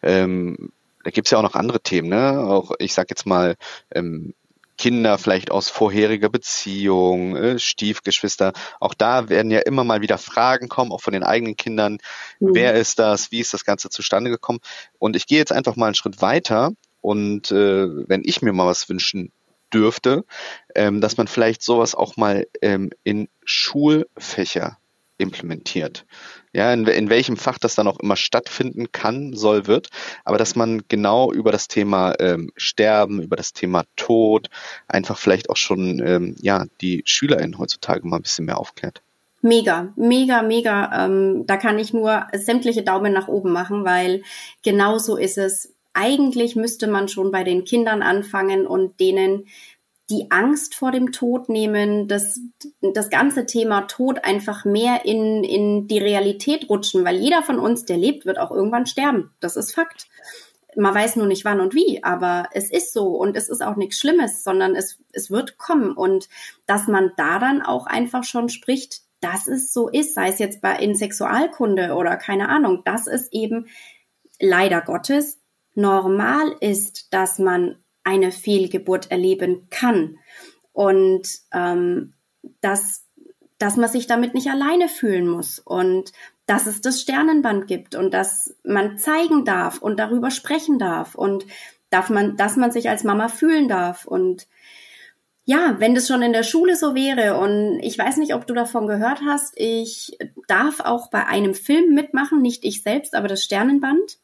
Ähm, 0.02 0.73
da 1.04 1.11
gibt's 1.11 1.30
ja 1.30 1.38
auch 1.38 1.42
noch 1.42 1.54
andere 1.54 1.80
Themen, 1.80 2.08
ne? 2.08 2.40
Auch 2.40 2.73
ich 2.78 2.92
sag 2.92 3.08
jetzt 3.11 3.25
mal, 3.25 3.56
ähm, 3.94 4.35
Kinder 4.78 5.18
vielleicht 5.18 5.50
aus 5.50 5.68
vorheriger 5.68 6.30
Beziehung, 6.30 7.37
äh, 7.37 7.58
Stiefgeschwister. 7.58 8.52
Auch 8.80 8.94
da 8.94 9.28
werden 9.28 9.50
ja 9.50 9.61
immer 9.61 9.85
mal 9.85 10.00
wieder 10.00 10.16
Fragen 10.16 10.68
kommen, 10.68 10.92
auch 10.92 11.02
von 11.02 11.12
den 11.12 11.25
eigenen 11.25 11.56
Kindern. 11.56 11.99
Mhm. 12.40 12.54
Wer 12.54 12.75
ist 12.75 12.99
das? 12.99 13.30
Wie 13.30 13.40
ist 13.40 13.52
das 13.52 13.64
Ganze 13.64 13.90
zustande 13.90 14.30
gekommen? 14.30 14.61
Und 14.99 15.16
ich 15.16 15.26
gehe 15.26 15.38
jetzt 15.38 15.52
einfach 15.52 15.76
mal 15.76 15.87
einen 15.87 15.94
Schritt 15.94 16.23
weiter. 16.23 16.73
Und 17.00 17.50
äh, 17.50 18.08
wenn 18.08 18.23
ich 18.25 18.40
mir 18.40 18.52
mal 18.52 18.66
was 18.66 18.88
wünschen 18.88 19.32
dürfte, 19.73 20.25
ähm, 20.75 21.00
dass 21.00 21.16
man 21.16 21.28
vielleicht 21.28 21.62
sowas 21.62 21.94
auch 21.94 22.16
mal 22.16 22.47
ähm, 22.62 22.90
in 23.04 23.28
Schulfächer 23.44 24.78
implementiert 25.18 26.06
ja, 26.52 26.72
in, 26.72 26.87
in 26.87 27.10
welchem 27.10 27.37
Fach 27.37 27.58
das 27.58 27.75
dann 27.75 27.88
auch 27.88 28.00
immer 28.00 28.16
stattfinden 28.16 28.90
kann, 28.92 29.34
soll, 29.34 29.66
wird, 29.66 29.88
aber 30.25 30.38
dass 30.38 30.56
man 30.56 30.82
genau 30.88 31.32
über 31.32 31.52
das 31.52 31.68
Thema 31.68 32.14
ähm, 32.18 32.50
Sterben, 32.56 33.22
über 33.22 33.37
das 33.37 33.52
Thema 33.52 33.84
Tod 33.96 34.48
einfach 34.87 35.18
vielleicht 35.18 35.50
auch 35.50 35.56
schon 35.56 36.02
ähm, 36.04 36.37
ja 36.40 36.64
die 36.80 37.02
SchülerInnen 37.04 37.58
heutzutage 37.58 38.06
mal 38.06 38.16
ein 38.16 38.22
bisschen 38.22 38.46
mehr 38.46 38.58
aufklärt. 38.58 39.02
Mega, 39.40 39.92
mega, 39.94 40.42
mega. 40.42 41.04
Ähm, 41.04 41.44
da 41.46 41.56
kann 41.56 41.78
ich 41.78 41.92
nur 41.92 42.26
sämtliche 42.32 42.82
Daumen 42.82 43.12
nach 43.12 43.28
oben 43.28 43.52
machen, 43.52 43.84
weil 43.84 44.22
genau 44.64 44.98
so 44.98 45.16
ist 45.16 45.38
es. 45.38 45.75
Eigentlich 45.94 46.56
müsste 46.56 46.87
man 46.87 47.08
schon 47.08 47.30
bei 47.30 47.44
den 47.44 47.64
Kindern 47.64 48.02
anfangen 48.02 48.66
und 48.66 48.98
denen 49.00 49.46
die 50.11 50.31
Angst 50.31 50.75
vor 50.75 50.91
dem 50.91 51.12
Tod 51.12 51.49
nehmen, 51.49 52.09
das, 52.09 52.41
das 52.81 53.11
ganze 53.11 53.45
Thema 53.45 53.83
Tod 53.83 54.25
einfach 54.25 54.65
mehr 54.65 55.05
in, 55.05 55.45
in 55.45 55.87
die 55.87 55.99
Realität 55.99 56.69
rutschen, 56.71 57.05
weil 57.05 57.17
jeder 57.17 57.43
von 57.43 57.59
uns, 57.59 57.85
der 57.85 57.99
lebt, 57.99 58.25
wird 58.25 58.38
auch 58.38 58.50
irgendwann 58.50 58.87
sterben. 58.87 59.31
Das 59.41 59.57
ist 59.57 59.75
Fakt. 59.75 60.09
Man 60.77 60.95
weiß 60.95 61.17
nur 61.17 61.27
nicht 61.27 61.45
wann 61.45 61.61
und 61.61 61.75
wie, 61.75 62.05
aber 62.05 62.49
es 62.53 62.71
ist 62.71 62.93
so 62.93 63.09
und 63.17 63.37
es 63.37 63.49
ist 63.49 63.62
auch 63.62 63.77
nichts 63.77 63.99
Schlimmes, 63.99 64.45
sondern 64.45 64.77
es, 64.77 64.99
es 65.12 65.31
wird 65.31 65.59
kommen 65.59 65.93
und 65.93 66.29
dass 66.67 66.87
man 66.87 67.12
da 67.17 67.38
dann 67.38 67.62
auch 67.62 67.87
einfach 67.87 68.25
schon 68.25 68.49
spricht, 68.49 69.03
dass 69.21 69.49
es 69.49 69.73
so 69.73 69.88
ist, 69.88 70.15
sei 70.15 70.29
es 70.29 70.38
jetzt 70.38 70.61
bei 70.61 70.77
in 70.77 70.95
Sexualkunde 70.95 71.95
oder 71.95 72.17
keine 72.17 72.49
Ahnung, 72.49 72.83
dass 72.85 73.07
es 73.07 73.33
eben 73.33 73.67
leider 74.41 74.81
Gottes 74.81 75.38
normal 75.75 76.55
ist, 76.61 77.12
dass 77.12 77.38
man 77.38 77.77
eine 78.05 78.33
Fehlgeburt 78.33 79.11
erleben 79.11 79.69
kann 79.71 80.19
und 80.73 81.28
ähm, 81.52 82.12
dass, 82.61 83.05
dass 83.59 83.76
man 83.76 83.88
sich 83.88 84.07
damit 84.07 84.35
nicht 84.35 84.49
alleine 84.49 84.88
fühlen 84.88 85.28
muss 85.28 85.59
und 85.59 86.12
dass 86.47 86.67
es 86.67 86.81
das 86.81 87.00
Sternenband 87.00 87.67
gibt 87.67 87.95
und 87.95 88.14
dass 88.14 88.57
man 88.64 88.97
zeigen 88.99 89.45
darf 89.45 89.78
und 89.83 89.99
darüber 89.99 90.31
sprechen 90.31 90.78
darf 90.78 91.14
und 91.14 91.45
darf 91.90 92.11
man, 92.11 92.37
dass 92.37 92.57
man 92.57 92.71
sich 92.71 92.88
als 92.88 93.05
Mama 93.05 93.28
fühlen 93.28 93.69
darf 93.69 94.07
und 94.07 94.47
ja, 95.49 95.76
wenn 95.78 95.95
das 95.95 96.07
schon 96.07 96.21
in 96.21 96.35
der 96.35 96.43
Schule 96.43 96.76
so 96.76 96.95
wäre 96.95 97.38
und 97.38 97.81
ich 97.81 97.99
weiß 97.99 98.19
nicht, 98.19 98.35
ob 98.35 98.47
du 98.47 98.52
davon 98.52 98.87
gehört 98.87 99.23
hast, 99.25 99.55
ich 99.57 100.19
darf 100.47 100.81
auch 100.81 101.09
bei 101.09 101.26
einem 101.26 101.55
Film 101.55 101.95
mitmachen, 101.95 102.43
nicht 102.43 102.67
ich 102.67 102.83
selbst, 102.83 103.14
aber 103.14 103.28
das 103.28 103.43
Sternenband. 103.43 104.19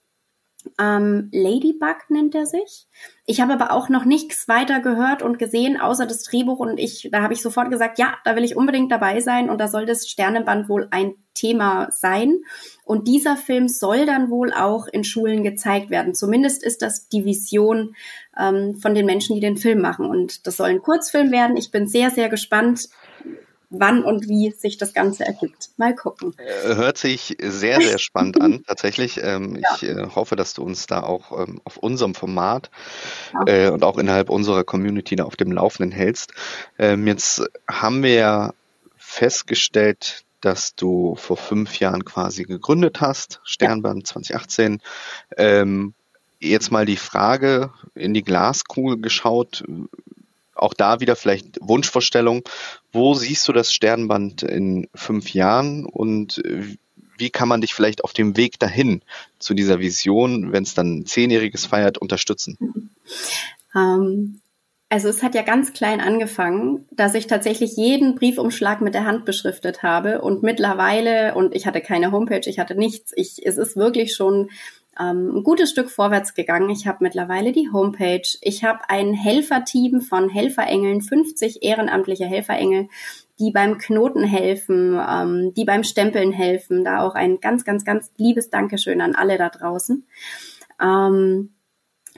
Ähm, 0.81 1.29
Ladybug 1.33 1.97
nennt 2.09 2.35
er 2.35 2.47
sich. 2.47 2.87
Ich 3.27 3.41
habe 3.41 3.53
aber 3.55 3.73
auch 3.73 3.89
noch 3.89 4.05
nichts 4.05 4.49
weiter 4.49 4.81
gehört 4.81 5.23
und 5.23 5.39
gesehen, 5.39 5.81
außer 5.81 6.07
das 6.07 6.25
Drehbuch. 6.25 6.59
Und 6.59 6.79
ich, 6.79 7.09
da 7.13 7.23
habe 7.23 7.33
ich 7.33 7.43
sofort 7.43 7.71
gesagt, 7.71 7.99
ja, 7.99 8.15
da 8.25 8.37
will 8.37 8.45
ich 8.45 8.57
unbedingt 8.57 8.91
dabei 8.91 9.21
sein. 9.21 9.51
Und 9.51 9.59
da 9.59 9.69
soll 9.69 9.87
das 9.87 10.09
Sternenband 10.09 10.69
wohl 10.69 10.89
ein 10.91 11.15
Thema 11.33 11.89
sein. 11.91 12.41
Und 12.85 13.09
dieser 13.09 13.37
Film 13.37 13.69
soll 13.69 14.05
dann 14.05 14.31
wohl 14.31 14.53
auch 14.53 14.87
in 14.87 15.05
Schulen 15.05 15.43
gezeigt 15.43 15.91
werden. 15.91 16.15
Zumindest 16.15 16.65
ist 16.65 16.83
das 16.83 17.09
die 17.09 17.25
Vision 17.25 17.95
ähm, 18.39 18.75
von 18.77 18.95
den 18.95 19.07
Menschen, 19.07 19.35
die 19.35 19.41
den 19.41 19.57
Film 19.57 19.81
machen. 19.81 20.07
Und 20.07 20.47
das 20.47 20.57
soll 20.57 20.71
ein 20.71 20.83
Kurzfilm 20.83 21.31
werden. 21.31 21.57
Ich 21.57 21.71
bin 21.71 21.87
sehr, 21.87 22.11
sehr 22.11 22.29
gespannt 22.29 22.89
wann 23.79 24.05
und 24.05 24.29
wie 24.29 24.51
sich 24.51 24.79
das 24.79 24.93
Ganze 24.93 25.25
ergibt. 25.25 25.71
Mal 25.77 25.95
gucken. 25.95 26.35
Äh, 26.39 26.75
hört 26.75 26.99
sich 26.99 27.37
sehr, 27.41 27.81
sehr 27.81 27.99
spannend 27.99 28.41
an, 28.41 28.63
tatsächlich. 28.67 29.21
Ähm, 29.23 29.57
ja. 29.57 29.69
Ich 29.77 29.83
äh, 29.85 30.07
hoffe, 30.15 30.37
dass 30.37 30.55
du 30.55 30.63
uns 30.63 30.87
da 30.87 31.03
auch 31.03 31.47
ähm, 31.47 31.61
auf 31.65 31.77
unserem 31.77 32.15
Format 32.15 32.71
ja. 33.33 33.67
äh, 33.67 33.71
und 33.71 33.85
auch 33.85 33.99
innerhalb 33.99 34.31
unserer 34.31 34.65
Community 34.65 35.17
da 35.17 35.25
auf 35.25 35.37
dem 35.37 35.53
Laufenden 35.53 35.93
hältst. 35.93 36.33
Ähm, 36.79 37.07
jetzt 37.07 37.43
haben 37.69 38.03
wir 38.03 38.15
ja 38.15 38.55
festgestellt, 38.97 40.25
dass 40.41 40.75
du 40.75 41.15
vor 41.17 41.37
fünf 41.37 41.79
Jahren 41.79 42.05
quasi 42.05 42.45
gegründet 42.45 43.01
hast, 43.01 43.41
Sternbahn 43.45 43.99
ja. 43.99 44.05
2018. 44.05 44.81
Ähm, 45.37 45.95
jetzt 46.39 46.71
mal 46.71 46.85
die 46.85 46.97
Frage 46.97 47.71
in 47.95 48.13
die 48.13 48.23
Glaskugel 48.23 49.01
geschaut, 49.01 49.65
auch 50.55 50.75
da 50.75 51.01
wieder 51.01 51.17
vielleicht 51.17 51.59
Wunschvorstellung. 51.61 52.43
Wo 52.93 53.15
siehst 53.15 53.47
du 53.49 53.53
das 53.53 53.73
Sternband 53.73 54.43
in 54.43 54.89
fünf 54.95 55.33
Jahren 55.35 55.85
und 55.85 56.39
äh, 56.45 56.77
wie 57.17 57.31
kann 57.31 57.49
man 57.49 57.61
dich 57.61 57.75
vielleicht 57.75 58.05
auf 58.05 58.13
dem 58.13 58.37
Weg 58.37 58.59
dahin 58.59 59.03
zu 59.39 59.55
dieser 59.55 59.79
Vision, 59.79 60.53
wenn 60.53 60.65
es 60.65 60.75
dann 60.75 60.99
ein 60.99 61.07
Zehnjähriges 61.07 61.67
feiert, 61.67 61.99
unterstützen? 61.99 62.91
Ähm, 63.75 64.41
also 64.89 65.09
es 65.09 65.23
hat 65.23 65.35
ja 65.35 65.43
ganz 65.43 65.73
klein 65.73 66.01
angefangen, 66.01 66.87
dass 66.91 67.15
ich 67.15 67.27
tatsächlich 67.27 67.77
jeden 67.77 68.15
Briefumschlag 68.15 68.81
mit 68.81 68.95
der 68.95 69.05
Hand 69.05 69.25
beschriftet 69.25 69.83
habe 69.83 70.21
und 70.21 70.43
mittlerweile, 70.43 71.35
und 71.35 71.55
ich 71.55 71.67
hatte 71.67 71.81
keine 71.81 72.13
Homepage, 72.13 72.49
ich 72.49 72.59
hatte 72.59 72.75
nichts, 72.75 73.13
ich, 73.17 73.45
es 73.45 73.59
ist 73.59 73.77
wirklich 73.77 74.15
schon 74.15 74.51
ähm, 75.01 75.37
ein 75.37 75.43
gutes 75.43 75.71
Stück 75.71 75.91
vorwärts 75.91 76.35
gegangen. 76.35 76.71
Ich 76.71 76.87
habe 76.87 76.99
mittlerweile 77.01 77.53
die 77.53 77.71
Homepage. 77.73 78.27
Ich 78.41 78.65
habe 78.65 78.81
ein 78.89 79.15
Helferteam 79.15 80.01
von 80.01 80.29
Helferengeln, 80.29 81.01
50 81.01 81.63
ehrenamtliche 81.63 82.27
Helferengel, 82.27 82.89
die 83.39 83.51
beim 83.51 83.79
Knoten 83.79 84.25
helfen, 84.25 85.01
ähm, 85.09 85.55
die 85.55 85.65
beim 85.65 85.85
Stempeln 85.85 86.33
helfen. 86.33 86.85
Da 86.85 87.03
auch 87.03 87.15
ein 87.15 87.41
ganz, 87.41 87.65
ganz, 87.65 87.85
ganz 87.85 88.13
liebes 88.17 88.51
Dankeschön 88.51 89.01
an 89.01 89.15
alle 89.15 89.39
da 89.39 89.49
draußen. 89.49 90.07
Ähm, 90.81 91.54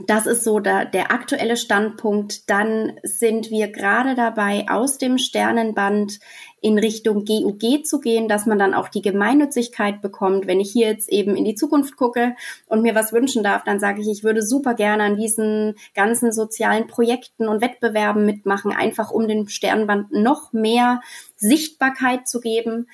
das 0.05 0.26
ist 0.26 0.45
so 0.45 0.61
der, 0.61 0.85
der 0.85 1.11
aktuelle 1.11 1.57
Standpunkt. 1.57 2.50
Dann 2.50 2.99
sind 3.03 3.50
wir 3.50 3.69
gerade 3.69 4.15
dabei, 4.15 4.67
aus 4.69 4.99
dem 4.99 5.17
Sternenband 5.17 6.21
in 6.61 6.79
Richtung 6.79 7.25
GUG 7.25 7.85
zu 7.85 8.00
gehen, 8.00 8.29
dass 8.29 8.45
man 8.45 8.59
dann 8.59 8.75
auch 8.75 8.88
die 8.88 9.00
Gemeinnützigkeit 9.00 10.03
bekommt. 10.03 10.47
Wenn 10.47 10.61
ich 10.61 10.71
hier 10.71 10.88
jetzt 10.88 11.09
eben 11.09 11.35
in 11.35 11.45
die 11.45 11.55
Zukunft 11.55 11.97
gucke 11.97 12.35
und 12.67 12.83
mir 12.83 12.95
was 12.95 13.15
wünschen 13.15 13.43
darf, 13.43 13.65
dann 13.65 13.81
sage 13.81 14.03
ich, 14.03 14.09
ich 14.09 14.23
würde 14.23 14.43
super 14.43 14.75
gerne 14.75 15.05
an 15.05 15.17
diesen 15.17 15.76
ganzen 15.95 16.31
sozialen 16.31 16.87
Projekten 16.88 17.49
und 17.49 17.62
Wettbewerben 17.62 18.26
mitmachen, 18.26 18.73
einfach 18.73 19.11
um 19.11 19.26
dem 19.26 19.49
Sternenband 19.49 20.12
noch 20.12 20.53
mehr 20.53 21.00
Sichtbarkeit 21.37 22.29
zu 22.29 22.41
geben. 22.41 22.88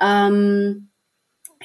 Ähm, 0.00 0.88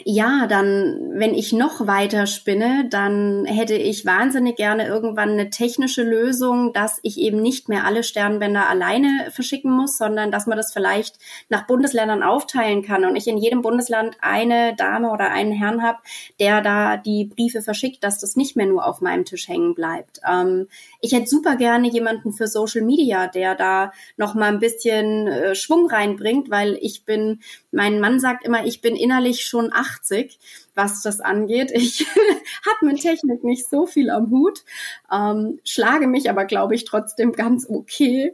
ja, 0.04 0.46
dann, 0.46 1.12
wenn 1.14 1.34
ich 1.34 1.54
noch 1.54 1.88
weiter 1.88 2.28
spinne, 2.28 2.86
dann 2.90 3.46
hätte 3.46 3.76
ich 3.76 4.06
wahnsinnig 4.06 4.58
gerne 4.58 4.86
irgendwann 4.88 5.30
eine 5.30 5.50
technische 5.50 6.04
Lösung, 6.04 6.74
dass 6.74 7.00
ich 7.02 7.18
eben 7.18 7.42
nicht 7.42 7.70
mehr 7.70 7.86
alle 7.86 8.04
Sternbänder 8.04 8.68
alleine 8.68 9.32
verschicken 9.32 9.72
muss, 9.72 9.98
sondern 9.98 10.32
dass 10.32 10.48
man 10.48 10.58
das 10.58 10.74
vielleicht 10.74 11.18
nach 11.48 11.66
Bundesländern 11.66 12.24
aufteilen 12.24 12.84
kann 12.84 13.06
und 13.06 13.16
ich 13.16 13.26
in 13.28 13.38
jedem 13.38 13.62
Bundesland 13.62 14.18
eine 14.20 14.76
Dame 14.76 15.12
oder 15.12 15.32
einen 15.32 15.54
Herrn 15.54 15.82
habe, 15.82 16.00
der 16.42 16.62
da 16.62 16.98
die 16.98 17.24
Briefe 17.24 17.62
verschickt, 17.62 18.04
dass 18.04 18.20
das 18.20 18.36
nicht 18.36 18.58
mehr 18.58 18.66
nur 18.66 18.86
auf 18.86 19.00
meinem 19.00 19.24
Tisch 19.24 19.48
hängen 19.48 19.76
bleibt. 19.76 20.20
Ähm, 20.30 20.68
ich 21.00 21.14
hätte 21.14 21.28
super 21.28 21.56
gerne 21.56 21.88
jemanden 21.88 22.34
für 22.34 22.48
Social 22.48 22.82
Media, 22.82 23.28
der 23.28 23.56
da 23.56 23.94
noch 24.18 24.36
mal 24.36 24.52
ein 24.52 24.60
bisschen 24.60 25.28
äh, 25.28 25.56
Schwung 25.56 25.90
reinbringt, 25.90 26.50
weil 26.50 26.78
ich 26.82 27.06
bin, 27.06 27.40
mein 27.76 28.00
Mann 28.00 28.20
sagt 28.20 28.46
immer, 28.46 28.66
ich 28.66 28.82
bin 28.82 28.96
innerlich 28.96 29.46
schon 29.46 29.72
80, 29.72 30.40
was 30.74 31.02
das 31.04 31.20
angeht. 31.20 31.72
Ich 31.72 32.06
habe 32.66 32.86
mit 32.86 33.02
Technik 33.02 33.44
nicht 33.44 33.70
so 33.70 33.86
viel 33.86 34.10
am 34.10 34.32
Hut, 34.32 34.64
ähm, 35.12 35.60
schlage 35.64 36.08
mich 36.08 36.30
aber, 36.30 36.46
glaube 36.46 36.74
ich, 36.74 36.86
trotzdem 36.86 37.34
ganz 37.34 37.68
okay. 37.70 38.34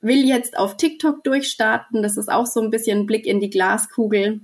Will 0.00 0.24
jetzt 0.24 0.56
auf 0.56 0.76
TikTok 0.76 1.24
durchstarten. 1.24 2.04
Das 2.04 2.16
ist 2.16 2.30
auch 2.30 2.46
so 2.46 2.60
ein 2.60 2.70
bisschen 2.70 3.00
ein 3.00 3.06
Blick 3.06 3.26
in 3.26 3.40
die 3.40 3.50
Glaskugel. 3.50 4.42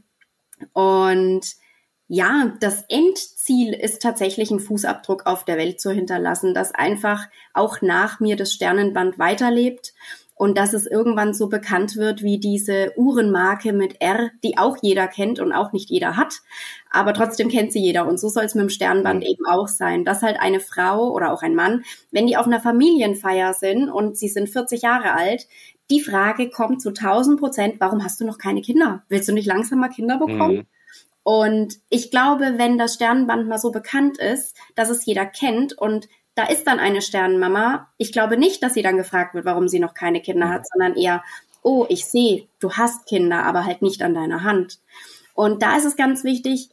Und 0.73 1.43
ja, 2.09 2.57
das 2.59 2.85
Endziel 2.89 3.73
ist 3.73 4.03
tatsächlich 4.03 4.51
ein 4.51 4.59
Fußabdruck 4.59 5.27
auf 5.27 5.45
der 5.45 5.57
Welt 5.57 5.81
zu 5.81 5.93
hinterlassen, 5.93 6.55
dass 6.55 6.75
einfach 6.75 7.27
auch 7.53 7.83
nach 7.83 8.19
mir 8.19 8.35
das 8.35 8.53
Sternenband 8.53 9.19
weiterlebt 9.19 9.95
und 10.45 10.59
dass 10.59 10.75
es 10.75 10.87
irgendwann 10.87 11.33
so 11.33 11.49
bekannt 11.49 11.97
wird 11.97 12.23
wie 12.23 12.39
diese 12.39 12.93
Uhrenmarke 12.99 13.73
mit 13.73 14.03
R, 14.03 14.31
die 14.43 14.59
auch 14.59 14.77
jeder 14.83 15.09
kennt 15.09 15.41
und 15.41 15.55
auch 15.55 15.73
nicht 15.73 15.89
jeder 15.89 16.19
hat, 16.19 16.43
aber 16.91 17.15
trotzdem 17.15 17.49
kennt 17.49 17.73
sie 17.73 17.81
jeder 17.81 18.07
und 18.07 18.21
so 18.21 18.29
soll 18.29 18.45
es 18.45 18.55
mit 18.55 18.61
dem 18.61 18.69
Sternband 18.69 19.21
mhm. 19.21 19.27
eben 19.27 19.47
auch 19.47 19.69
sein, 19.69 20.05
dass 20.05 20.21
halt 20.21 20.39
eine 20.39 20.61
Frau 20.61 21.11
oder 21.13 21.33
auch 21.33 21.41
ein 21.41 21.55
Mann, 21.55 21.83
wenn 22.11 22.27
die 22.27 22.37
auf 22.37 22.45
einer 22.45 22.61
Familienfeier 22.61 23.55
sind 23.55 23.89
und 23.89 24.19
sie 24.19 24.29
sind 24.29 24.51
40 24.51 24.83
Jahre 24.83 25.15
alt, 25.15 25.49
die 25.91 26.03
Frage 26.03 26.51
kommt 26.51 26.83
zu 26.83 26.91
1000 26.91 27.41
Prozent, 27.41 27.77
warum 27.79 28.05
hast 28.05 28.21
du 28.21 28.27
noch 28.27 28.37
keine 28.37 28.61
Kinder? 28.61 29.03
Willst 29.09 29.27
du 29.31 29.33
nicht 29.33 29.47
langsam 29.47 29.81
mal 29.81 29.89
Kinder 29.89 30.19
bekommen? 30.19 30.57
Mhm. 30.57 30.67
Und 31.23 31.79
ich 31.89 32.11
glaube, 32.11 32.59
wenn 32.59 32.77
das 32.77 32.93
Sternenband 32.93 33.49
mal 33.49 33.59
so 33.59 33.71
bekannt 33.71 34.19
ist, 34.19 34.55
dass 34.75 34.91
es 34.91 35.07
jeder 35.07 35.25
kennt 35.25 35.73
und 35.73 36.07
da 36.35 36.45
ist 36.47 36.65
dann 36.65 36.81
eine 36.81 37.03
Sternenmama, 37.03 37.89
ich 37.97 38.13
glaube 38.13 38.37
nicht, 38.37 38.63
dass 38.63 38.75
sie 38.75 38.83
dann 38.83 38.97
gefragt 38.97 39.35
wird, 39.35 39.45
warum 39.45 39.69
sie 39.69 39.79
noch 39.79 39.95
keine 39.95 40.21
Kinder 40.21 40.49
hat, 40.49 40.67
sondern 40.69 40.97
eher, 40.97 41.23
oh, 41.63 41.87
ich 41.89 42.07
sehe, 42.07 42.47
du 42.61 42.73
hast 42.73 43.07
Kinder, 43.07 43.45
aber 43.45 43.65
halt 43.65 43.83
nicht 43.83 44.03
an 44.03 44.15
deiner 44.15 44.43
Hand. 44.43 44.81
Und 45.35 45.63
da 45.63 45.77
ist 45.77 45.85
es 45.85 45.97
ganz 45.97 46.25
wichtig, 46.25 46.71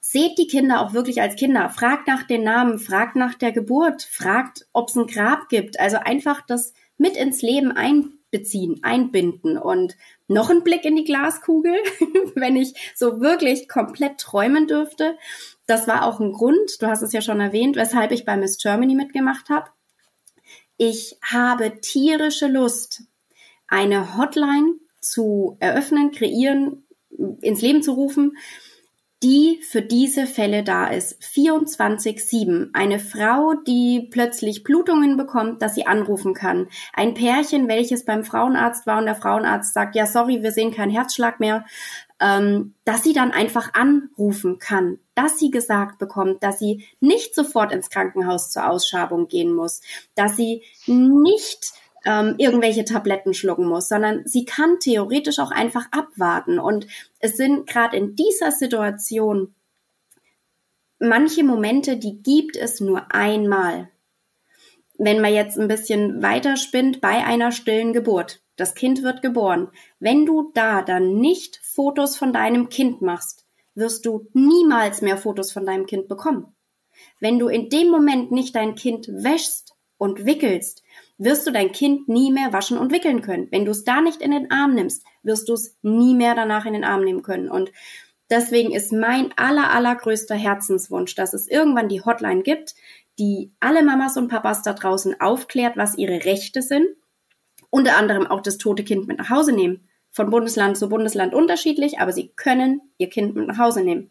seht 0.00 0.38
die 0.38 0.46
Kinder 0.46 0.80
auch 0.80 0.92
wirklich 0.92 1.20
als 1.20 1.36
Kinder. 1.36 1.68
Fragt 1.70 2.06
nach 2.06 2.22
den 2.22 2.44
Namen, 2.44 2.78
fragt 2.78 3.16
nach 3.16 3.34
der 3.34 3.52
Geburt, 3.52 4.02
fragt, 4.02 4.66
ob 4.72 4.88
es 4.88 4.96
ein 4.96 5.06
Grab 5.06 5.48
gibt. 5.48 5.80
Also 5.80 5.96
einfach 5.96 6.42
das 6.46 6.74
mit 6.96 7.16
ins 7.16 7.42
Leben 7.42 7.72
einbeziehen, 7.72 8.80
einbinden 8.82 9.58
und 9.58 9.96
noch 10.28 10.48
ein 10.50 10.62
Blick 10.62 10.84
in 10.84 10.96
die 10.96 11.04
Glaskugel, 11.04 11.74
wenn 12.34 12.56
ich 12.56 12.74
so 12.94 13.20
wirklich 13.20 13.68
komplett 13.68 14.18
träumen 14.18 14.66
dürfte. 14.66 15.18
Das 15.66 15.88
war 15.88 16.06
auch 16.06 16.20
ein 16.20 16.32
Grund, 16.32 16.80
du 16.80 16.86
hast 16.86 17.02
es 17.02 17.12
ja 17.12 17.20
schon 17.20 17.40
erwähnt, 17.40 17.76
weshalb 17.76 18.12
ich 18.12 18.24
bei 18.24 18.36
Miss 18.36 18.58
Germany 18.58 18.94
mitgemacht 18.94 19.50
habe. 19.50 19.70
Ich 20.76 21.18
habe 21.22 21.80
tierische 21.80 22.46
Lust, 22.46 23.02
eine 23.66 24.16
Hotline 24.16 24.74
zu 25.00 25.56
eröffnen, 25.58 26.12
kreieren, 26.12 26.84
ins 27.40 27.62
Leben 27.62 27.82
zu 27.82 27.92
rufen, 27.92 28.36
die 29.22 29.60
für 29.62 29.82
diese 29.82 30.26
Fälle 30.26 30.62
da 30.62 30.88
ist. 30.88 31.22
24-7. 31.22 32.70
Eine 32.74 32.98
Frau, 32.98 33.54
die 33.66 34.08
plötzlich 34.10 34.62
Blutungen 34.62 35.16
bekommt, 35.16 35.62
dass 35.62 35.74
sie 35.74 35.86
anrufen 35.86 36.34
kann. 36.34 36.68
Ein 36.92 37.14
Pärchen, 37.14 37.66
welches 37.68 38.04
beim 38.04 38.24
Frauenarzt 38.24 38.86
war 38.86 38.98
und 38.98 39.06
der 39.06 39.14
Frauenarzt 39.14 39.72
sagt, 39.72 39.96
ja, 39.96 40.06
sorry, 40.06 40.42
wir 40.42 40.52
sehen 40.52 40.72
keinen 40.72 40.90
Herzschlag 40.90 41.40
mehr, 41.40 41.64
ähm, 42.20 42.74
dass 42.84 43.02
sie 43.02 43.12
dann 43.12 43.32
einfach 43.32 43.74
anrufen 43.74 44.58
kann, 44.58 44.98
dass 45.14 45.38
sie 45.38 45.50
gesagt 45.50 45.98
bekommt, 45.98 46.42
dass 46.42 46.58
sie 46.58 46.86
nicht 47.00 47.34
sofort 47.34 47.72
ins 47.72 47.90
Krankenhaus 47.90 48.50
zur 48.50 48.68
Ausschabung 48.68 49.28
gehen 49.28 49.54
muss, 49.54 49.80
dass 50.14 50.36
sie 50.36 50.62
nicht 50.86 51.72
ähm, 52.06 52.36
irgendwelche 52.38 52.84
Tabletten 52.84 53.34
schlucken 53.34 53.66
muss, 53.66 53.88
sondern 53.88 54.22
sie 54.26 54.46
kann 54.46 54.78
theoretisch 54.80 55.38
auch 55.38 55.50
einfach 55.50 55.88
abwarten. 55.90 56.58
Und 56.58 56.86
es 57.18 57.36
sind 57.36 57.66
gerade 57.66 57.96
in 57.96 58.14
dieser 58.16 58.52
Situation 58.52 59.54
manche 60.98 61.44
Momente, 61.44 61.96
die 61.96 62.22
gibt 62.22 62.56
es 62.56 62.80
nur 62.80 63.12
einmal. 63.12 63.90
Wenn 64.98 65.20
man 65.20 65.34
jetzt 65.34 65.58
ein 65.58 65.68
bisschen 65.68 66.22
weiter 66.22 66.56
spinnt 66.56 67.00
bei 67.00 67.24
einer 67.24 67.52
stillen 67.52 67.92
Geburt, 67.92 68.40
das 68.56 68.74
Kind 68.74 69.02
wird 69.02 69.20
geboren. 69.20 69.68
Wenn 70.00 70.24
du 70.24 70.50
da 70.54 70.80
dann 70.82 71.18
nicht 71.18 71.60
Fotos 71.62 72.16
von 72.16 72.32
deinem 72.32 72.70
Kind 72.70 73.02
machst, 73.02 73.44
wirst 73.74 74.06
du 74.06 74.26
niemals 74.32 75.02
mehr 75.02 75.18
Fotos 75.18 75.52
von 75.52 75.66
deinem 75.66 75.84
Kind 75.84 76.08
bekommen. 76.08 76.54
Wenn 77.20 77.38
du 77.38 77.48
in 77.48 77.68
dem 77.68 77.90
Moment 77.90 78.32
nicht 78.32 78.56
dein 78.56 78.74
Kind 78.74 79.08
wäschst 79.08 79.74
und 79.98 80.24
wickelst, 80.24 80.82
wirst 81.18 81.46
du 81.46 81.50
dein 81.50 81.72
Kind 81.72 82.08
nie 82.08 82.30
mehr 82.30 82.52
waschen 82.52 82.78
und 82.78 82.92
wickeln 82.92 83.22
können. 83.22 83.48
Wenn 83.50 83.64
du 83.64 83.70
es 83.70 83.84
da 83.84 84.00
nicht 84.00 84.20
in 84.20 84.32
den 84.32 84.50
Arm 84.50 84.74
nimmst, 84.74 85.04
wirst 85.22 85.48
du 85.48 85.54
es 85.54 85.76
nie 85.82 86.14
mehr 86.14 86.34
danach 86.34 86.66
in 86.66 86.74
den 86.74 86.84
Arm 86.84 87.04
nehmen 87.04 87.22
können. 87.22 87.48
Und 87.48 87.72
deswegen 88.30 88.72
ist 88.72 88.92
mein 88.92 89.32
aller, 89.36 89.70
allergrößter 89.72 90.34
Herzenswunsch, 90.34 91.14
dass 91.14 91.32
es 91.32 91.48
irgendwann 91.48 91.88
die 91.88 92.04
Hotline 92.04 92.42
gibt, 92.42 92.74
die 93.18 93.52
alle 93.60 93.82
Mamas 93.82 94.16
und 94.16 94.28
Papas 94.28 94.62
da 94.62 94.74
draußen 94.74 95.20
aufklärt, 95.20 95.76
was 95.76 95.96
ihre 95.96 96.24
Rechte 96.24 96.60
sind. 96.60 96.86
Unter 97.70 97.96
anderem 97.96 98.26
auch 98.26 98.42
das 98.42 98.58
tote 98.58 98.84
Kind 98.84 99.08
mit 99.08 99.18
nach 99.18 99.30
Hause 99.30 99.52
nehmen. 99.52 99.88
Von 100.10 100.30
Bundesland 100.30 100.78
zu 100.78 100.88
Bundesland 100.88 101.34
unterschiedlich, 101.34 101.98
aber 101.98 102.12
sie 102.12 102.28
können 102.36 102.80
ihr 102.96 103.08
Kind 103.08 103.34
mit 103.34 103.46
nach 103.46 103.58
Hause 103.58 103.82
nehmen. 103.82 104.10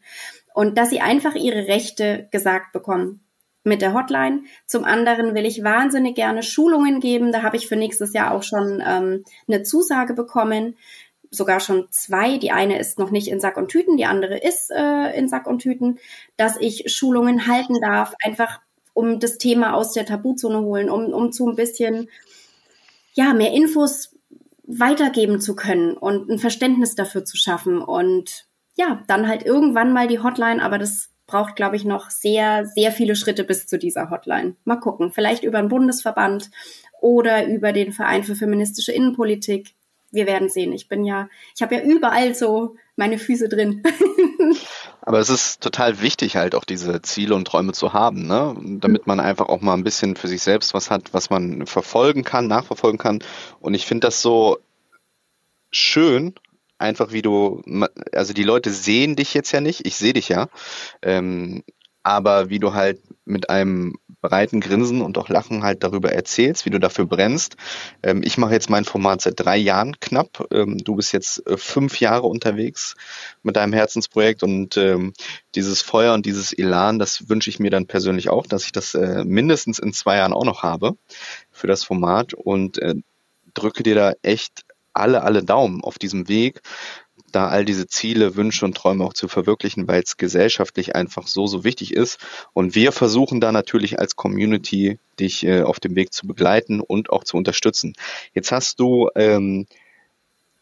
Und 0.54 0.78
dass 0.78 0.89
sie 0.89 1.02
einfach 1.02 1.36
ihre 1.36 1.68
Rechte 1.68 2.28
gesagt 2.32 2.74
bekommen 2.74 3.25
mit 3.65 3.82
der 3.82 3.93
Hotline. 3.93 4.43
Zum 4.65 4.86
anderen 4.86 5.34
will 5.34 5.45
ich 5.45 5.63
wahnsinnig 5.63 6.15
gerne 6.15 6.43
Schulungen 6.43 6.99
geben. 6.99 7.32
Da 7.32 7.41
habe 7.41 7.58
ich 7.58 7.67
für 7.67 7.75
nächstes 7.75 8.13
Jahr 8.13 8.32
auch 8.32 8.43
schon 8.43 8.82
ähm, 8.86 9.23
eine 9.47 9.63
Zusage 9.63 10.13
bekommen. 10.13 10.78
Sogar 11.32 11.60
schon 11.60 11.88
zwei. 11.89 12.38
Die 12.38 12.51
eine 12.51 12.80
ist 12.80 12.99
noch 12.99 13.12
nicht 13.12 13.28
in 13.28 13.39
Sack 13.39 13.58
und 13.58 13.69
Tüten, 13.69 13.97
die 13.97 14.06
andere 14.06 14.38
ist 14.38 14.71
äh, 14.71 15.17
in 15.17 15.28
Sack 15.28 15.47
und 15.47 15.60
Tüten, 15.60 15.97
dass 16.38 16.58
ich 16.58 16.93
Schulungen 16.93 17.47
halten 17.47 17.82
darf, 17.82 18.13
einfach 18.23 18.62
um 18.93 19.19
das 19.19 19.38
Thema 19.38 19.73
aus 19.73 19.91
der 19.91 20.06
Tabuzone 20.06 20.62
holen, 20.62 20.89
um, 20.89 21.12
um 21.12 21.32
zu 21.32 21.49
ein 21.49 21.56
bisschen 21.56 22.08
ja, 23.13 23.34
mehr 23.34 23.51
Infos 23.51 24.15
weitergeben 24.63 25.41
zu 25.41 25.56
können 25.56 25.97
und 25.97 26.30
ein 26.30 26.39
Verständnis 26.39 26.95
dafür 26.95 27.25
zu 27.25 27.36
schaffen. 27.36 27.82
Und 27.82 28.45
ja, 28.75 29.04
dann 29.08 29.28
halt 29.28 29.43
irgendwann 29.43 29.91
mal 29.91 30.08
die 30.08 30.19
Hotline, 30.19 30.63
aber 30.63 30.78
das 30.78 31.10
braucht, 31.28 31.56
glaube 31.56 31.76
ich, 31.76 31.86
noch 31.86 32.10
sehr, 32.10 32.66
sehr 32.66 32.92
viele 32.92 33.16
Schritte 33.16 33.44
bis 33.44 33.68
zu 33.68 33.78
dieser 33.78 34.10
Hotline. 34.10 34.56
Mal 34.64 34.80
gucken, 34.80 35.12
vielleicht 35.12 35.44
über 35.44 35.58
einen 35.58 35.70
Bundesverband 35.70 36.52
oder 37.02 37.48
über 37.48 37.74
den 37.74 37.92
Verein 37.92 38.24
für 38.24 38.36
feministische 38.36 38.92
Innenpolitik. 38.92 39.74
Wir 40.12 40.28
werden 40.28 40.50
sehen. 40.50 40.72
Ich 40.72 40.88
bin 40.88 41.04
ja, 41.04 41.28
ich 41.56 41.62
habe 41.62 41.76
ja 41.76 41.82
überall 41.82 42.36
so 42.36 42.76
meine 42.96 43.18
Füße 43.18 43.50
drin. 43.50 43.84
Aber 45.02 45.20
es 45.20 45.30
ist 45.30 45.62
total 45.62 46.02
wichtig, 46.02 46.36
halt 46.36 46.56
auch 46.56 46.64
diese 46.64 47.02
Ziele 47.02 47.36
und 47.36 47.46
Träume 47.46 47.74
zu 47.74 47.94
haben, 47.94 48.26
ne? 48.26 48.56
damit 48.80 49.06
man 49.06 49.20
einfach 49.20 49.50
auch 49.50 49.62
mal 49.62 49.74
ein 49.74 49.84
bisschen 49.84 50.16
für 50.16 50.28
sich 50.28 50.42
selbst 50.42 50.74
was 50.74 50.90
hat, 50.90 51.14
was 51.14 51.30
man 51.30 51.68
verfolgen 51.68 52.24
kann, 52.24 52.48
nachverfolgen 52.48 52.98
kann. 52.98 53.20
Und 53.60 53.74
ich 53.76 53.86
finde 53.86 54.08
das 54.08 54.22
so 54.22 54.58
schön, 55.70 56.34
einfach 56.78 57.12
wie 57.12 57.22
du, 57.22 57.62
also 58.12 58.34
die 58.34 58.44
Leute 58.44 58.72
sehen 58.72 59.16
dich 59.16 59.34
jetzt 59.34 59.52
ja 59.52 59.62
nicht, 59.62 59.86
ich 59.86 59.96
sehe 59.96 60.14
dich 60.14 60.30
ja, 60.30 60.48
ähm, 61.02 61.64
aber 62.04 62.50
wie 62.50 62.60
du 62.60 62.74
halt 62.74 63.02
mit 63.26 63.50
einem 63.50 63.96
breiten 64.22 64.60
Grinsen 64.60 65.02
und 65.02 65.18
auch 65.18 65.30
Lachen 65.30 65.64
halt 65.64 65.84
darüber 65.84 66.12
erzählst, 66.12 66.66
wie 66.66 66.70
du 66.70 66.80
dafür 66.80 67.06
brennst. 67.06 67.58
Ähm, 68.04 68.22
ich 68.24 68.38
mache 68.38 68.54
jetzt 68.54 68.70
mein 68.70 68.86
Format 68.86 69.22
seit 69.22 69.40
drei 69.40 69.58
Jahren 69.58 70.00
knapp. 70.00 70.48
Ähm, 70.52 70.78
du 70.78 70.96
bist 70.96 71.14
jetzt 71.14 71.46
äh, 71.48 71.58
fünf 71.58 72.00
Jahre 72.00 72.28
unterwegs 72.28 72.96
mit 73.44 73.56
deinem 73.56 73.74
Herzensprojekt 73.74 74.44
und 74.44 74.78
ähm, 74.78 75.14
dieses 75.56 75.82
Feuer 75.82 76.14
und 76.14 76.26
dieses 76.26 76.54
Elan, 76.54 77.00
das 77.00 77.30
wünsche 77.30 77.50
ich 77.50 77.60
mir 77.60 77.72
dann 77.72 77.88
persönlich 77.88 78.30
auch, 78.30 78.46
dass 78.46 78.66
ich 78.66 78.72
das 78.72 78.94
äh, 78.94 79.24
mindestens 79.26 79.80
in 79.80 79.94
zwei 79.94 80.18
Jahren 80.18 80.34
auch 80.34 80.46
noch 80.46 80.64
habe 80.64 80.96
für 81.52 81.68
das 81.68 81.84
Format 81.84 82.34
und 82.34 82.78
äh, 82.80 82.96
drücke 83.54 83.84
dir 83.84 83.96
da 83.96 84.14
echt 84.22 84.64
alle, 84.96 85.24
alle 85.24 85.44
Daumen 85.44 85.84
auf 85.84 85.98
diesem 85.98 86.28
Weg, 86.28 86.62
da 87.32 87.48
all 87.48 87.66
diese 87.66 87.88
Ziele, 87.88 88.36
Wünsche 88.36 88.66
und 88.66 88.78
Träume 88.78 89.04
auch 89.04 89.14
zu 89.14 89.28
verwirklichen, 89.28 89.88
weil 89.88 90.02
es 90.02 90.18
gesellschaftlich 90.18 90.96
einfach 90.96 91.28
so, 91.28 91.48
so 91.48 91.64
wichtig 91.64 91.94
ist. 91.94 92.20
Und 92.54 92.76
wir 92.76 92.92
versuchen 92.92 93.42
da 93.42 93.52
natürlich 93.52 94.00
als 94.00 94.16
Community 94.16 95.00
dich 95.20 95.46
äh, 95.46 95.64
auf 95.64 95.80
dem 95.80 95.96
Weg 95.96 96.14
zu 96.14 96.28
begleiten 96.28 96.80
und 96.80 97.10
auch 97.10 97.24
zu 97.24 97.36
unterstützen. 97.38 97.94
Jetzt 98.34 98.52
hast 98.52 98.80
du 98.80 99.10
ähm, 99.16 99.66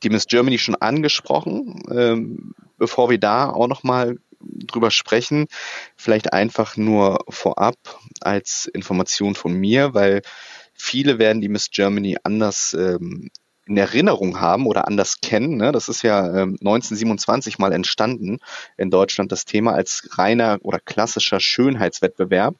die 0.02 0.10
Miss 0.10 0.26
Germany 0.26 0.58
schon 0.58 0.76
angesprochen. 0.76 1.84
Ähm, 1.92 2.54
bevor 2.78 3.10
wir 3.10 3.20
da 3.20 3.50
auch 3.50 3.68
nochmal 3.68 4.18
drüber 4.42 4.92
sprechen, 4.92 5.48
vielleicht 5.96 6.34
einfach 6.34 6.76
nur 6.76 7.24
vorab 7.30 7.76
als 8.20 8.66
Information 8.74 9.36
von 9.36 9.54
mir, 9.54 9.94
weil 9.94 10.22
viele 10.74 11.20
werden 11.20 11.42
die 11.42 11.50
Miss 11.50 11.70
Germany 11.72 12.18
anders 12.24 12.74
ähm, 12.74 13.30
in 13.66 13.78
Erinnerung 13.78 14.42
haben 14.42 14.66
oder 14.66 14.88
anders 14.88 15.22
kennen. 15.22 15.58
Ne? 15.58 15.72
Das 15.72 15.88
ist 15.88 16.02
ja 16.02 16.26
ähm, 16.28 16.58
1927 16.60 17.60
mal 17.60 17.72
entstanden 17.72 18.40
in 18.78 18.90
Deutschland 18.90 19.32
das 19.32 19.46
Thema 19.46 19.74
als 19.74 20.10
reiner 20.18 20.60
oder 20.64 20.80
klassischer 20.80 21.40
Schönheitswettbewerb. 21.40 22.56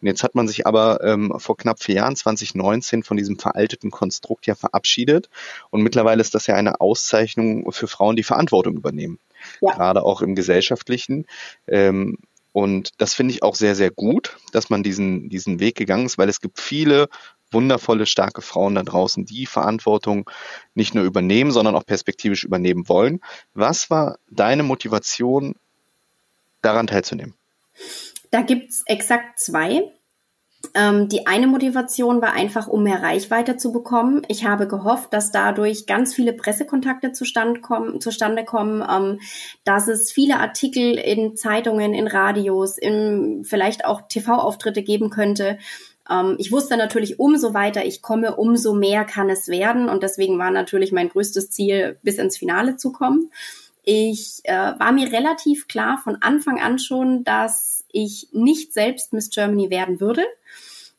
Und 0.00 0.06
jetzt 0.06 0.22
hat 0.22 0.34
man 0.34 0.48
sich 0.48 0.66
aber 0.66 1.02
ähm, 1.04 1.34
vor 1.38 1.56
knapp 1.56 1.82
vier 1.82 1.96
Jahren, 1.96 2.16
2019, 2.16 3.02
von 3.02 3.16
diesem 3.16 3.38
veralteten 3.38 3.90
Konstrukt 3.90 4.46
ja 4.46 4.54
verabschiedet. 4.54 5.28
Und 5.70 5.82
mittlerweile 5.82 6.20
ist 6.22 6.34
das 6.34 6.46
ja 6.46 6.54
eine 6.54 6.80
Auszeichnung 6.80 7.70
für 7.72 7.86
Frauen, 7.86 8.16
die 8.16 8.22
Verantwortung 8.22 8.76
übernehmen. 8.76 9.18
Ja. 9.60 9.74
Gerade 9.74 10.02
auch 10.02 10.22
im 10.22 10.34
gesellschaftlichen. 10.34 11.26
Ähm, 11.66 12.16
und 12.56 12.92
das 13.02 13.12
finde 13.12 13.34
ich 13.34 13.42
auch 13.42 13.54
sehr, 13.54 13.74
sehr 13.74 13.90
gut, 13.90 14.38
dass 14.52 14.70
man 14.70 14.82
diesen, 14.82 15.28
diesen 15.28 15.60
Weg 15.60 15.74
gegangen 15.74 16.06
ist, 16.06 16.16
weil 16.16 16.30
es 16.30 16.40
gibt 16.40 16.58
viele 16.58 17.08
wundervolle, 17.50 18.06
starke 18.06 18.42
Frauen 18.42 18.74
da 18.74 18.82
draußen, 18.82 19.24
die 19.24 19.46
Verantwortung 19.46 20.28
nicht 20.74 20.94
nur 20.94 21.04
übernehmen, 21.04 21.50
sondern 21.50 21.74
auch 21.74 21.86
perspektivisch 21.86 22.44
übernehmen 22.44 22.88
wollen. 22.88 23.20
Was 23.54 23.90
war 23.90 24.18
deine 24.30 24.62
Motivation, 24.62 25.54
daran 26.62 26.86
teilzunehmen? 26.86 27.34
Da 28.30 28.42
gibt 28.42 28.70
es 28.70 28.82
exakt 28.86 29.38
zwei. 29.38 29.92
Ähm, 30.74 31.08
die 31.08 31.26
eine 31.26 31.46
Motivation 31.46 32.20
war 32.20 32.32
einfach, 32.32 32.66
um 32.66 32.82
mehr 32.82 33.02
Reichweite 33.02 33.56
zu 33.56 33.72
bekommen. 33.72 34.22
Ich 34.28 34.44
habe 34.44 34.66
gehofft, 34.66 35.12
dass 35.12 35.30
dadurch 35.30 35.86
ganz 35.86 36.14
viele 36.14 36.32
Pressekontakte 36.32 37.12
zustande 37.12 37.60
kommen, 37.60 38.00
zustande 38.00 38.44
kommen 38.44 38.84
ähm, 38.88 39.20
dass 39.64 39.86
es 39.86 40.10
viele 40.10 40.40
Artikel 40.40 40.98
in 40.98 41.36
Zeitungen, 41.36 41.94
in 41.94 42.08
Radios, 42.08 42.78
in 42.78 43.44
vielleicht 43.44 43.84
auch 43.84 44.02
TV-Auftritte 44.08 44.82
geben 44.82 45.10
könnte, 45.10 45.58
ich 46.38 46.52
wusste 46.52 46.76
natürlich, 46.76 47.18
umso 47.18 47.54
weiter 47.54 47.84
ich 47.84 48.02
komme, 48.02 48.36
umso 48.36 48.74
mehr 48.74 49.04
kann 49.04 49.28
es 49.28 49.48
werden. 49.48 49.88
Und 49.88 50.02
deswegen 50.02 50.38
war 50.38 50.50
natürlich 50.50 50.92
mein 50.92 51.08
größtes 51.08 51.50
Ziel, 51.50 51.98
bis 52.02 52.18
ins 52.18 52.36
Finale 52.36 52.76
zu 52.76 52.92
kommen. 52.92 53.30
Ich 53.82 54.40
äh, 54.44 54.52
war 54.52 54.92
mir 54.92 55.12
relativ 55.12 55.68
klar 55.68 55.98
von 56.02 56.16
Anfang 56.20 56.60
an 56.60 56.78
schon, 56.78 57.24
dass 57.24 57.84
ich 57.92 58.28
nicht 58.32 58.72
selbst 58.72 59.12
Miss 59.12 59.30
Germany 59.30 59.70
werden 59.70 60.00
würde. 60.00 60.24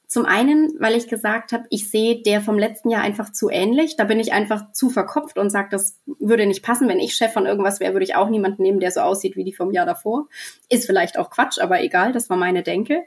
Zum 0.08 0.26
einen, 0.26 0.74
weil 0.80 0.96
ich 0.96 1.10
gesagt 1.10 1.52
habe, 1.52 1.66
ich 1.70 1.90
sehe 1.90 2.22
der 2.22 2.40
vom 2.40 2.58
letzten 2.58 2.90
Jahr 2.90 3.02
einfach 3.02 3.30
zu 3.34 3.50
ähnlich. 3.50 3.98
Da 3.98 4.06
bin 4.06 4.22
ich 4.22 4.32
einfach 4.32 4.72
zu 4.72 4.90
verkopft 4.90 5.38
und 5.38 5.50
sage, 5.50 5.68
das 5.70 6.00
würde 6.06 6.46
nicht 6.46 6.64
passen. 6.64 6.88
Wenn 6.88 7.00
ich 7.00 7.14
Chef 7.14 7.34
von 7.34 7.46
irgendwas 7.46 7.82
wäre, 7.82 7.92
würde 7.92 8.06
ich 8.06 8.16
auch 8.16 8.30
niemanden 8.30 8.64
nehmen, 8.64 8.80
der 8.80 8.92
so 8.92 9.02
aussieht 9.02 9.36
wie 9.36 9.44
die 9.44 9.52
vom 9.52 9.74
Jahr 9.74 9.86
davor. 9.86 10.28
Ist 10.70 10.86
vielleicht 10.86 11.20
auch 11.20 11.30
Quatsch, 11.30 11.60
aber 11.60 11.82
egal, 11.82 12.14
das 12.14 12.30
war 12.30 12.38
meine 12.38 12.64
Denke. 12.64 13.04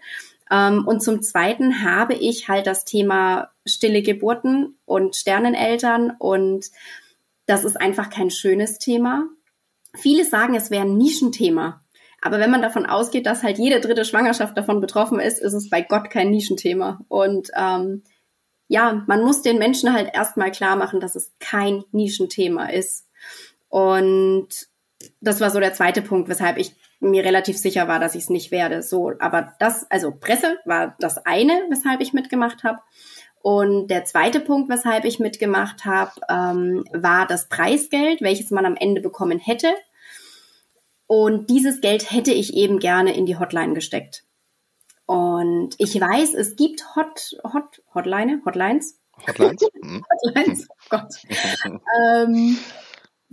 Ähm, 0.51 0.87
und 0.87 1.03
zum 1.03 1.23
Zweiten 1.23 1.85
habe 1.85 2.15
ich 2.15 2.49
halt 2.49 2.67
das 2.67 2.85
Thema 2.85 3.51
stille 3.67 4.03
Geburten 4.03 4.79
und 4.85 5.17
Sterneneltern 5.17 6.13
und 6.19 6.71
das 7.47 7.65
ist 7.65 7.81
einfach 7.81 8.11
kein 8.11 8.31
schönes 8.31 8.79
Thema. 8.79 9.27
Viele 9.95 10.25
sagen, 10.25 10.55
es 10.55 10.71
wäre 10.71 10.83
ein 10.85 10.97
Nischenthema. 10.97 11.81
Aber 12.23 12.39
wenn 12.39 12.51
man 12.51 12.63
davon 12.63 12.87
ausgeht, 12.87 13.27
dass 13.27 13.43
halt 13.43 13.59
jede 13.59 13.81
dritte 13.81 14.05
Schwangerschaft 14.05 14.57
davon 14.57 14.81
betroffen 14.81 15.21
ist, 15.21 15.39
ist 15.41 15.55
es 15.55 15.71
bei 15.71 15.81
Gott 15.81 16.11
kein 16.11 16.31
Nischenthema. 16.31 17.01
Und 17.09 17.51
ähm, 17.57 18.03
ja, 18.69 19.05
man 19.07 19.25
muss 19.25 19.43
den 19.43 19.59
Menschen 19.59 19.93
halt 19.93 20.11
erstmal 20.13 20.51
klar 20.51 20.77
machen, 20.77 21.01
dass 21.01 21.17
es 21.17 21.33
kein 21.41 21.83
Nischenthema 21.93 22.67
ist. 22.67 23.07
Und 23.69 24.49
das 25.21 25.41
war 25.41 25.51
so 25.51 25.61
der 25.61 25.73
zweite 25.73 26.03
Punkt, 26.03 26.29
weshalb 26.29 26.59
ich 26.59 26.75
mir 27.01 27.25
relativ 27.25 27.59
sicher 27.59 27.89
war, 27.89 27.99
dass 27.99 28.15
ich 28.15 28.25
es 28.25 28.31
nicht 28.31 28.51
werde. 28.51 28.83
So, 28.83 29.13
aber 29.19 29.55
das, 29.59 29.91
also 29.91 30.13
Presse 30.13 30.59
war 30.65 30.95
das 31.01 31.25
eine, 31.27 31.53
weshalb 31.71 32.01
ich 32.01 32.13
mitgemacht 32.13 32.63
habe. 32.63 32.79
Und 33.43 33.89
der 33.89 34.05
zweite 34.05 34.41
Punkt, 34.41 34.69
weshalb 34.69 35.05
ich 35.05 35.19
mitgemacht 35.19 35.87
habe, 35.87 36.13
ähm, 36.29 36.85
war 36.93 37.27
das 37.27 37.49
Preisgeld, 37.49 38.21
welches 38.21 38.51
man 38.51 38.67
am 38.67 38.77
Ende 38.77 39.01
bekommen 39.01 39.39
hätte. 39.39 39.73
Und 41.07 41.49
dieses 41.49 41.81
Geld 41.81 42.13
hätte 42.13 42.33
ich 42.33 42.55
eben 42.55 42.79
gerne 42.79 43.15
in 43.17 43.27
die 43.27 43.39
Hotline 43.39 43.73
gesteckt. 43.75 44.25
Und 45.07 45.75
ich 45.79 46.01
weiß, 46.01 46.35
es 46.35 46.55
gibt 46.55 46.95
Hot, 46.95 47.37
Hot, 47.43 47.83
Hotline, 47.95 48.43
Hotlines. 48.45 48.97
Hotlines? 49.27 49.61
Mhm. 49.83 50.05
Hotlines, 50.25 50.69
oh 50.71 50.75
Gott. 50.91 51.15
ähm, 51.99 52.59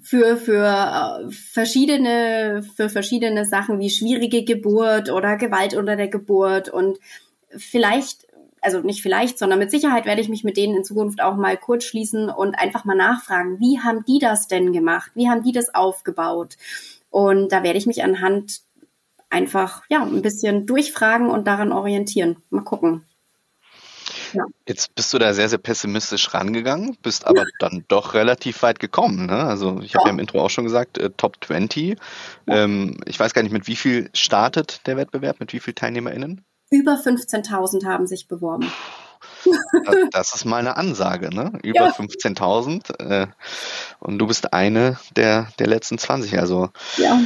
für, 0.08 0.38
für 0.38 0.66
äh, 0.66 1.32
verschiedene, 1.32 2.64
für 2.78 2.88
verschiedene 2.88 3.44
Sachen 3.44 3.80
wie 3.80 3.90
schwierige 3.90 4.46
Geburt 4.46 5.12
oder 5.12 5.36
Gewalt 5.36 5.74
unter 5.74 5.98
der 5.98 6.08
Geburt 6.08 6.70
und 6.70 6.98
vielleicht 7.50 8.26
also 8.62 8.80
nicht 8.80 9.02
vielleicht, 9.02 9.38
sondern 9.38 9.60
mit 9.60 9.70
Sicherheit 9.70 10.06
werde 10.06 10.22
ich 10.22 10.30
mich 10.30 10.44
mit 10.44 10.58
denen 10.58 10.78
in 10.78 10.84
Zukunft 10.84 11.22
auch 11.22 11.36
mal 11.36 11.58
kurz 11.58 11.84
schließen 11.84 12.30
und 12.30 12.56
einfach 12.56 12.86
mal 12.86 12.96
nachfragen, 12.96 13.60
wie 13.60 13.80
haben 13.80 14.06
die 14.06 14.20
das 14.20 14.48
denn 14.48 14.74
gemacht? 14.74 15.12
Wie 15.14 15.30
haben 15.30 15.44
die 15.44 15.52
das 15.52 15.76
aufgebaut? 15.76 16.58
Und 17.10 17.52
da 17.52 17.64
werde 17.64 17.78
ich 17.78 17.86
mich 17.86 18.04
anhand 18.04 18.62
einfach, 19.30 19.84
ja, 19.90 20.04
ein 20.04 20.22
bisschen 20.22 20.66
durchfragen 20.66 21.30
und 21.30 21.48
daran 21.48 21.72
orientieren. 21.72 22.38
Mal 22.50 22.64
gucken. 22.64 23.04
Ja. 24.34 24.44
Jetzt 24.68 24.96
bist 24.96 25.14
du 25.14 25.20
da 25.20 25.34
sehr, 25.34 25.50
sehr 25.50 25.58
pessimistisch 25.58 26.34
rangegangen, 26.34 26.98
bist 27.02 27.26
aber 27.26 27.42
ja. 27.42 27.46
dann 27.60 27.86
doch 27.88 28.14
relativ 28.14 28.62
weit 28.62 28.80
gekommen. 28.80 29.26
Ne? 29.26 29.44
Also 29.44 29.80
ich 29.82 29.96
habe 29.96 30.04
ja. 30.04 30.08
ja 30.08 30.14
im 30.14 30.20
Intro 30.20 30.42
auch 30.42 30.50
schon 30.50 30.66
gesagt, 30.66 30.98
äh, 30.98 31.10
Top 31.16 31.38
20. 31.46 31.98
Ähm, 32.48 32.98
ich 33.06 33.20
weiß 33.20 33.34
gar 33.34 33.44
nicht, 33.44 33.52
mit 33.52 33.68
wie 33.68 33.76
viel 33.76 34.10
startet 34.14 34.86
der 34.88 34.98
Wettbewerb, 34.98 35.40
mit 35.40 35.54
wie 35.54 35.60
vielen 35.60 35.76
TeilnehmerInnen? 35.76 36.44
Über 36.70 36.94
15.000 36.94 37.86
haben 37.86 38.08
sich 38.08 38.28
beworben. 38.28 38.72
Das, 39.86 39.96
das, 40.12 40.36
ist 40.36 40.46
mal 40.46 40.58
eine 40.58 40.78
Ansage, 40.78 41.34
ne? 41.34 41.54
Über 41.64 41.88
ja. 41.88 41.92
15.000. 41.92 43.00
Äh, 43.00 43.28
und 44.00 44.20
du 44.20 44.28
bist 44.28 44.54
eine 44.54 45.00
der, 45.16 45.48
der 45.60 45.68
letzten 45.68 45.98
20. 45.98 46.38
Also 46.40 46.70
ja. 46.98 47.22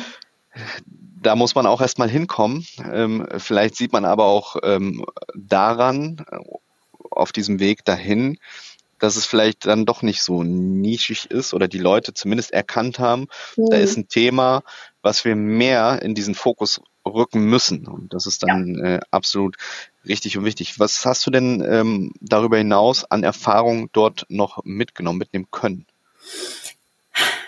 da 1.21 1.35
muss 1.35 1.55
man 1.55 1.65
auch 1.65 1.81
erstmal 1.81 2.09
hinkommen. 2.09 2.65
Ähm, 2.91 3.27
vielleicht 3.37 3.75
sieht 3.75 3.93
man 3.93 4.05
aber 4.05 4.25
auch 4.25 4.57
ähm, 4.63 5.05
daran, 5.35 6.23
auf 7.11 7.31
diesem 7.31 7.59
Weg 7.59 7.85
dahin, 7.85 8.37
dass 8.99 9.15
es 9.15 9.25
vielleicht 9.25 9.65
dann 9.65 9.85
doch 9.85 10.03
nicht 10.03 10.21
so 10.21 10.43
nischig 10.43 11.29
ist 11.31 11.53
oder 11.53 11.67
die 11.67 11.79
Leute 11.79 12.13
zumindest 12.13 12.51
erkannt 12.51 12.99
haben, 12.99 13.27
mhm. 13.57 13.69
da 13.71 13.77
ist 13.77 13.97
ein 13.97 14.07
Thema, 14.07 14.63
was 15.01 15.25
wir 15.25 15.35
mehr 15.35 16.01
in 16.03 16.13
diesen 16.13 16.35
Fokus 16.35 16.81
rücken 17.05 17.45
müssen. 17.45 17.87
Und 17.87 18.13
das 18.13 18.27
ist 18.27 18.43
dann 18.43 18.75
ja. 18.75 18.85
äh, 18.95 18.99
absolut 19.09 19.57
richtig 20.07 20.37
und 20.37 20.45
wichtig. 20.45 20.79
Was 20.79 21.05
hast 21.05 21.25
du 21.25 21.31
denn 21.31 21.65
ähm, 21.67 22.13
darüber 22.21 22.57
hinaus 22.57 23.03
an 23.09 23.23
Erfahrung 23.23 23.89
dort 23.91 24.25
noch 24.29 24.63
mitgenommen, 24.63 25.17
mitnehmen 25.17 25.47
können? 25.49 25.87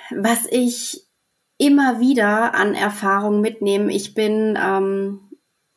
Was 0.09 0.45
ich 0.49 1.03
immer 1.57 1.99
wieder 1.99 2.55
an 2.55 2.73
Erfahrung 2.73 3.41
mitnehme, 3.41 3.93
ich 3.93 4.15
bin 4.15 4.57
ähm, 4.61 5.19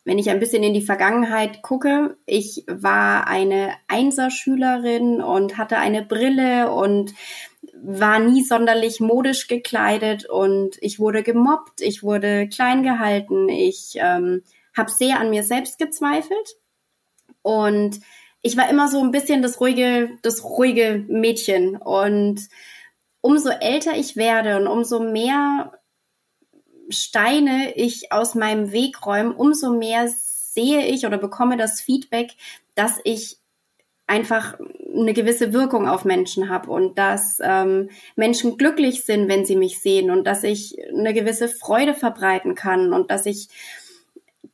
wenn 0.06 0.20
ich 0.20 0.30
ein 0.30 0.38
bisschen 0.38 0.62
in 0.62 0.72
die 0.72 0.82
Vergangenheit 0.82 1.62
gucke, 1.62 2.16
ich 2.26 2.64
war 2.68 3.26
eine 3.26 3.72
Einserschülerin 3.88 5.20
und 5.20 5.58
hatte 5.58 5.78
eine 5.78 6.04
Brille 6.04 6.70
und 6.70 7.12
war 7.82 8.20
nie 8.20 8.44
sonderlich 8.44 9.00
modisch 9.00 9.48
gekleidet 9.48 10.24
und 10.24 10.76
ich 10.80 11.00
wurde 11.00 11.24
gemobbt, 11.24 11.80
ich 11.80 12.04
wurde 12.04 12.48
klein 12.48 12.84
gehalten, 12.84 13.48
ich 13.48 13.94
ähm, 13.96 14.44
habe 14.76 14.92
sehr 14.92 15.18
an 15.18 15.28
mir 15.30 15.42
selbst 15.42 15.76
gezweifelt 15.76 16.56
und 17.42 17.98
ich 18.42 18.56
war 18.56 18.70
immer 18.70 18.86
so 18.86 19.00
ein 19.00 19.10
bisschen 19.10 19.42
das 19.42 19.60
ruhige, 19.60 20.10
das 20.22 20.44
ruhige 20.44 21.04
Mädchen 21.08 21.76
und 21.76 22.48
umso 23.22 23.50
älter 23.50 23.96
ich 23.96 24.14
werde 24.14 24.56
und 24.56 24.68
umso 24.68 25.00
mehr 25.00 25.72
Steine 26.88 27.74
ich 27.76 28.12
aus 28.12 28.34
meinem 28.34 28.72
Weg 28.72 29.04
räume, 29.04 29.34
umso 29.34 29.70
mehr 29.70 30.08
sehe 30.08 30.86
ich 30.86 31.06
oder 31.06 31.18
bekomme 31.18 31.56
das 31.56 31.80
Feedback, 31.80 32.32
dass 32.74 32.98
ich 33.04 33.38
einfach 34.06 34.58
eine 34.94 35.12
gewisse 35.12 35.52
Wirkung 35.52 35.88
auf 35.88 36.04
Menschen 36.04 36.48
habe 36.48 36.70
und 36.70 36.96
dass 36.96 37.38
ähm, 37.42 37.90
Menschen 38.14 38.56
glücklich 38.56 39.04
sind, 39.04 39.28
wenn 39.28 39.44
sie 39.44 39.56
mich 39.56 39.80
sehen 39.80 40.10
und 40.10 40.24
dass 40.26 40.44
ich 40.44 40.76
eine 40.88 41.12
gewisse 41.12 41.48
Freude 41.48 41.94
verbreiten 41.94 42.54
kann 42.54 42.92
und 42.92 43.10
dass 43.10 43.26
ich 43.26 43.48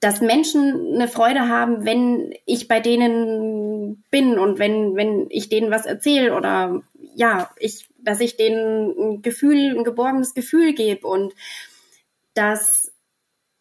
dass 0.01 0.21
Menschen 0.21 0.95
eine 0.95 1.07
Freude 1.07 1.49
haben, 1.49 1.85
wenn 1.85 2.35
ich 2.45 2.67
bei 2.67 2.81
denen 2.81 4.03
bin 4.11 4.37
und 4.37 4.59
wenn, 4.59 4.97
wenn 4.97 5.27
ich 5.31 5.49
denen 5.49 5.71
was 5.71 5.87
erzähle 5.87 6.35
oder 6.35 6.83
ja, 7.15 7.51
ich, 7.57 7.87
dass 8.01 8.19
ich 8.19 8.37
denen 8.37 8.91
ein 8.99 9.23
Gefühl, 9.23 9.77
ein 9.77 9.85
geborgenes 9.85 10.35
Gefühl 10.35 10.75
gebe 10.75 11.07
und 11.07 11.35
dass 12.35 12.93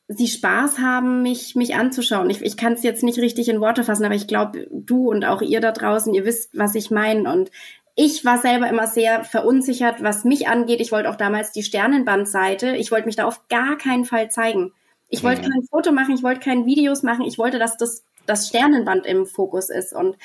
sie 0.08 0.28
Spaß 0.28 0.80
haben, 0.80 1.22
mich, 1.22 1.56
mich 1.56 1.76
anzuschauen. 1.76 2.30
Ich, 2.30 2.42
ich 2.42 2.58
kann 2.58 2.74
es 2.74 2.84
jetzt 2.84 3.04
nicht 3.04 3.20
richtig 3.20 3.50
in 3.50 3.62
Worte 3.62 3.84
fassen, 3.84 4.06
aber 4.06 4.16
ich 4.16 4.28
glaube, 4.28 4.68
du 4.72 5.10
und 5.10 5.26
auch 5.26 5.42
ihr 5.42 5.62
da 5.62 5.72
draußen, 5.72 6.14
ihr 6.14 6.26
wisst, 6.26 6.58
was 6.58 6.76
ich 6.76 6.92
meine. 6.92 7.32
Und 7.32 7.50
ich 7.96 8.26
war 8.26 8.38
selber 8.38 8.68
immer 8.70 8.88
sehr 8.88 9.24
verunsichert, 9.24 10.04
was 10.04 10.24
mich 10.24 10.48
angeht. 10.48 10.82
Ich 10.82 10.92
wollte 10.92 11.10
auch 11.10 11.16
damals 11.16 11.52
die 11.52 11.64
Sternenbandseite. 11.64 12.76
Ich 12.76 12.92
wollte 12.92 13.06
mich 13.06 13.16
da 13.16 13.26
auf 13.26 13.48
gar 13.48 13.78
keinen 13.78 14.06
Fall 14.06 14.30
zeigen. 14.30 14.74
Ich 15.08 15.24
wollte 15.24 15.42
kein 15.42 15.64
Foto 15.70 15.92
machen, 15.92 16.16
ich 16.16 16.24
wollte 16.24 16.40
keine 16.40 16.66
Videos 16.66 17.04
machen. 17.04 17.26
Ich 17.26 17.38
wollte, 17.38 17.60
dass 17.60 17.76
das, 17.76 18.06
das 18.26 18.48
Sternenband 18.48 19.06
im 19.06 19.26
Fokus 19.26 19.70
ist. 19.70 19.94
Und 19.94 20.16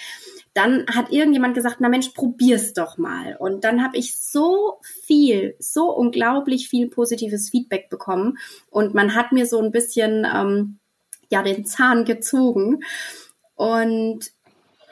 dann 0.56 0.86
hat 0.86 1.12
irgendjemand 1.12 1.54
gesagt, 1.54 1.76
na 1.80 1.90
Mensch, 1.90 2.08
probier's 2.10 2.72
doch 2.72 2.96
mal. 2.96 3.36
Und 3.38 3.64
dann 3.64 3.84
habe 3.84 3.98
ich 3.98 4.18
so 4.18 4.78
viel, 5.04 5.54
so 5.58 5.94
unglaublich 5.94 6.70
viel 6.70 6.88
positives 6.88 7.50
Feedback 7.50 7.90
bekommen. 7.90 8.38
Und 8.70 8.94
man 8.94 9.14
hat 9.14 9.32
mir 9.32 9.44
so 9.44 9.60
ein 9.60 9.70
bisschen 9.70 10.26
ähm, 10.32 10.78
ja 11.28 11.42
den 11.42 11.66
Zahn 11.66 12.06
gezogen. 12.06 12.80
Und 13.54 14.32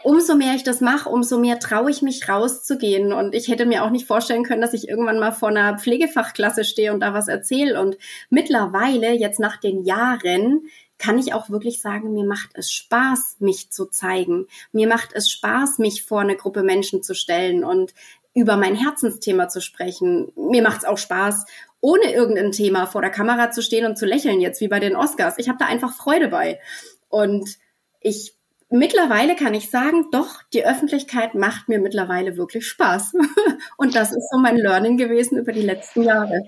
umso 0.03 0.35
mehr 0.35 0.55
ich 0.55 0.65
das 0.65 0.83
mache, 0.83 1.09
umso 1.09 1.39
mehr 1.39 1.59
traue 1.59 1.91
ich 1.91 2.03
mich 2.03 2.29
rauszugehen. 2.29 3.15
Und 3.15 3.35
ich 3.35 3.49
hätte 3.49 3.65
mir 3.65 3.85
auch 3.85 3.91
nicht 3.91 4.07
vorstellen 4.07 4.45
können, 4.45 4.61
dass 4.61 4.75
ich 4.75 4.87
irgendwann 4.87 5.19
mal 5.19 5.33
vor 5.33 5.49
einer 5.49 5.79
Pflegefachklasse 5.79 6.65
stehe 6.65 6.93
und 6.93 7.01
da 7.01 7.15
was 7.15 7.29
erzähle. 7.29 7.81
Und 7.81 7.97
mittlerweile, 8.29 9.15
jetzt 9.15 9.41
nach 9.41 9.57
den 9.57 9.83
Jahren, 9.85 10.69
kann 10.99 11.19
ich 11.19 11.35
auch 11.35 11.51
wirklich 11.51 11.81
sagen, 11.81 12.13
mir 12.13 12.25
macht 12.25 12.51
es 12.55 12.71
Spaß, 12.71 13.37
mich 13.41 13.71
zu 13.71 13.87
zeigen. 13.87 14.47
Mir 14.73 14.89
macht 14.89 15.11
es 15.13 15.31
Spaß, 15.31 15.79
mich 15.79 16.05
vor 16.05 16.21
eine 16.21 16.37
Gruppe 16.37 16.63
Menschen 16.63 17.03
zu 17.03 17.15
stellen 17.15 17.65
und 17.65 17.95
über 18.35 18.57
mein 18.57 18.75
Herzensthema 18.75 19.49
zu 19.49 19.61
sprechen. 19.61 20.33
Mir 20.37 20.63
macht 20.63 20.79
es 20.79 20.85
auch 20.85 20.99
Spaß, 20.99 21.47
ohne 21.81 22.13
irgendein 22.13 22.53
Thema 22.53 22.87
vor 22.87 23.01
der 23.01 23.11
Kamera 23.11 23.51
zu 23.51 23.63
stehen 23.63 23.87
und 23.87 23.97
zu 23.97 24.07
lächeln, 24.07 24.41
jetzt 24.41 24.61
wie 24.61 24.69
bei 24.69 24.81
den 24.81 24.97
Oscars. 24.97 25.39
Ich 25.39 25.49
habe 25.49 25.59
da 25.59 25.67
einfach 25.67 25.95
Freude 25.95 26.29
bei. 26.29 26.61
Und 27.09 27.59
ich 28.01 28.35
mittlerweile 28.71 29.37
kann 29.37 29.55
ich 29.55 29.71
sagen, 29.71 30.07
doch, 30.11 30.43
die 30.53 30.65
Öffentlichkeit 30.65 31.35
macht 31.35 31.69
mir 31.69 31.79
mittlerweile 31.79 32.37
wirklich 32.37 32.67
Spaß. 32.67 33.13
und 33.77 33.95
das 33.95 34.11
ist 34.11 34.31
so 34.31 34.39
mein 34.39 34.57
Learning 34.57 34.97
gewesen 34.97 35.39
über 35.39 35.53
die 35.53 35.63
letzten 35.63 36.03
Jahre. 36.03 36.43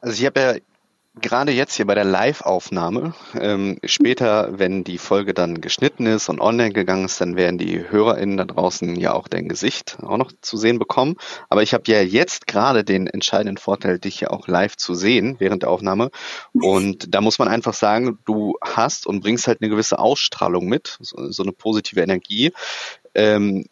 Also 0.00 0.20
ich 0.20 0.26
habe 0.26 0.40
ja 0.40 0.54
gerade 1.20 1.52
jetzt 1.52 1.74
hier 1.74 1.86
bei 1.86 1.94
der 1.94 2.04
Live-Aufnahme, 2.04 3.14
ähm, 3.38 3.78
später, 3.84 4.58
wenn 4.58 4.82
die 4.82 4.96
Folge 4.96 5.34
dann 5.34 5.60
geschnitten 5.60 6.06
ist 6.06 6.28
und 6.28 6.40
online 6.40 6.72
gegangen 6.72 7.04
ist, 7.04 7.20
dann 7.20 7.36
werden 7.36 7.58
die 7.58 7.88
HörerInnen 7.90 8.38
da 8.38 8.44
draußen 8.46 8.96
ja 8.96 9.12
auch 9.12 9.28
dein 9.28 9.48
Gesicht 9.48 9.98
auch 10.02 10.16
noch 10.16 10.32
zu 10.40 10.56
sehen 10.56 10.78
bekommen. 10.78 11.16
Aber 11.50 11.62
ich 11.62 11.74
habe 11.74 11.84
ja 11.86 12.00
jetzt 12.00 12.46
gerade 12.46 12.82
den 12.82 13.06
entscheidenden 13.06 13.58
Vorteil, 13.58 13.98
dich 13.98 14.20
ja 14.20 14.30
auch 14.30 14.48
live 14.48 14.76
zu 14.76 14.94
sehen 14.94 15.36
während 15.38 15.62
der 15.62 15.70
Aufnahme. 15.70 16.10
Und 16.54 17.14
da 17.14 17.20
muss 17.20 17.38
man 17.38 17.48
einfach 17.48 17.74
sagen, 17.74 18.18
du 18.24 18.56
hast 18.62 19.06
und 19.06 19.20
bringst 19.20 19.46
halt 19.46 19.60
eine 19.60 19.70
gewisse 19.70 19.98
Ausstrahlung 19.98 20.66
mit, 20.66 20.96
so, 21.00 21.30
so 21.30 21.42
eine 21.42 21.52
positive 21.52 22.00
Energie. 22.00 22.52
Ähm, 23.14 23.66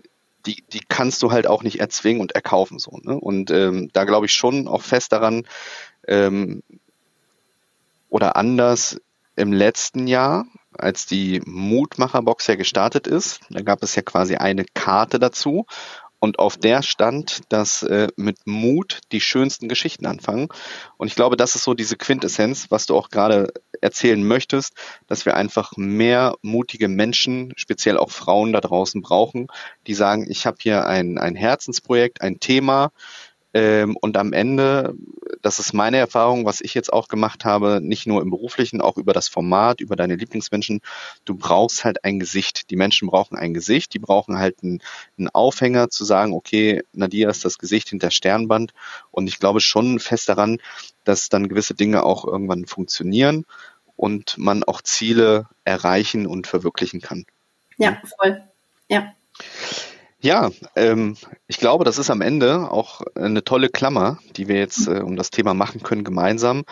die, 0.46 0.64
die 0.72 0.80
kannst 0.88 1.22
du 1.22 1.32
halt 1.32 1.46
auch 1.46 1.62
nicht 1.62 1.80
erzwingen 1.80 2.20
und 2.20 2.32
erkaufen 2.32 2.78
so. 2.78 2.98
Ne? 3.02 3.14
Und 3.14 3.50
ähm, 3.50 3.90
da 3.92 4.04
glaube 4.04 4.26
ich 4.26 4.32
schon 4.32 4.68
auch 4.68 4.82
fest 4.82 5.12
daran, 5.12 5.46
ähm, 6.06 6.62
oder 8.10 8.36
anders 8.36 9.00
im 9.36 9.52
letzten 9.52 10.06
Jahr, 10.06 10.44
als 10.76 11.06
die 11.06 11.40
Mutmacherbox 11.46 12.46
ja 12.48 12.56
gestartet 12.56 13.06
ist. 13.06 13.40
Da 13.48 13.62
gab 13.62 13.82
es 13.82 13.96
ja 13.96 14.02
quasi 14.02 14.36
eine 14.36 14.64
Karte 14.74 15.18
dazu. 15.18 15.66
Und 16.22 16.38
auf 16.38 16.58
der 16.58 16.82
stand, 16.82 17.40
dass 17.48 17.82
äh, 17.82 18.08
mit 18.16 18.46
Mut 18.46 18.98
die 19.10 19.22
schönsten 19.22 19.68
Geschichten 19.68 20.04
anfangen. 20.04 20.48
Und 20.98 21.06
ich 21.06 21.14
glaube, 21.14 21.38
das 21.38 21.54
ist 21.54 21.64
so 21.64 21.72
diese 21.72 21.96
Quintessenz, 21.96 22.66
was 22.68 22.84
du 22.84 22.94
auch 22.94 23.08
gerade 23.08 23.50
erzählen 23.80 24.22
möchtest, 24.22 24.74
dass 25.06 25.24
wir 25.24 25.34
einfach 25.34 25.72
mehr 25.76 26.34
mutige 26.42 26.88
Menschen, 26.88 27.54
speziell 27.56 27.96
auch 27.96 28.10
Frauen 28.10 28.52
da 28.52 28.60
draußen 28.60 29.00
brauchen, 29.00 29.46
die 29.86 29.94
sagen, 29.94 30.26
ich 30.28 30.44
habe 30.44 30.58
hier 30.60 30.86
ein, 30.86 31.16
ein 31.16 31.36
Herzensprojekt, 31.36 32.20
ein 32.20 32.38
Thema, 32.38 32.92
ähm, 33.52 33.96
und 34.00 34.16
am 34.16 34.32
Ende, 34.32 34.94
das 35.42 35.58
ist 35.58 35.72
meine 35.72 35.96
Erfahrung, 35.96 36.44
was 36.44 36.60
ich 36.60 36.74
jetzt 36.74 36.92
auch 36.92 37.08
gemacht 37.08 37.44
habe, 37.44 37.80
nicht 37.82 38.06
nur 38.06 38.22
im 38.22 38.30
beruflichen, 38.30 38.80
auch 38.80 38.96
über 38.96 39.12
das 39.12 39.28
Format, 39.28 39.80
über 39.80 39.96
deine 39.96 40.14
Lieblingsmenschen, 40.16 40.80
du 41.24 41.34
brauchst 41.34 41.84
halt 41.84 42.04
ein 42.04 42.20
Gesicht. 42.20 42.70
Die 42.70 42.76
Menschen 42.76 43.08
brauchen 43.08 43.36
ein 43.36 43.52
Gesicht, 43.52 43.92
die 43.94 43.98
brauchen 43.98 44.38
halt 44.38 44.62
einen, 44.62 44.80
einen 45.18 45.28
Aufhänger 45.28 45.90
zu 45.90 46.04
sagen, 46.04 46.32
okay, 46.32 46.82
Nadia 46.92 47.28
ist 47.28 47.44
das 47.44 47.58
Gesicht 47.58 47.88
hinter 47.88 48.10
Sternband. 48.10 48.72
Und 49.10 49.26
ich 49.26 49.40
glaube 49.40 49.60
schon 49.60 49.98
fest 49.98 50.28
daran, 50.28 50.58
dass 51.04 51.28
dann 51.28 51.48
gewisse 51.48 51.74
Dinge 51.74 52.04
auch 52.04 52.24
irgendwann 52.24 52.66
funktionieren 52.66 53.46
und 53.96 54.38
man 54.38 54.62
auch 54.62 54.80
Ziele 54.80 55.48
erreichen 55.64 56.26
und 56.26 56.46
verwirklichen 56.46 57.00
kann. 57.00 57.26
Ja, 57.78 58.00
voll. 58.18 58.42
Ja. 58.88 59.14
Ja, 60.22 60.50
ähm, 60.76 61.16
ich 61.46 61.56
glaube, 61.56 61.84
das 61.84 61.96
ist 61.96 62.10
am 62.10 62.20
Ende 62.20 62.70
auch 62.70 63.00
eine 63.14 63.42
tolle 63.42 63.70
Klammer, 63.70 64.18
die 64.36 64.48
wir 64.48 64.56
jetzt 64.56 64.86
äh, 64.86 65.00
um 65.00 65.16
das 65.16 65.30
Thema 65.30 65.54
machen 65.54 65.82
können 65.82 66.04
gemeinsam. 66.04 66.64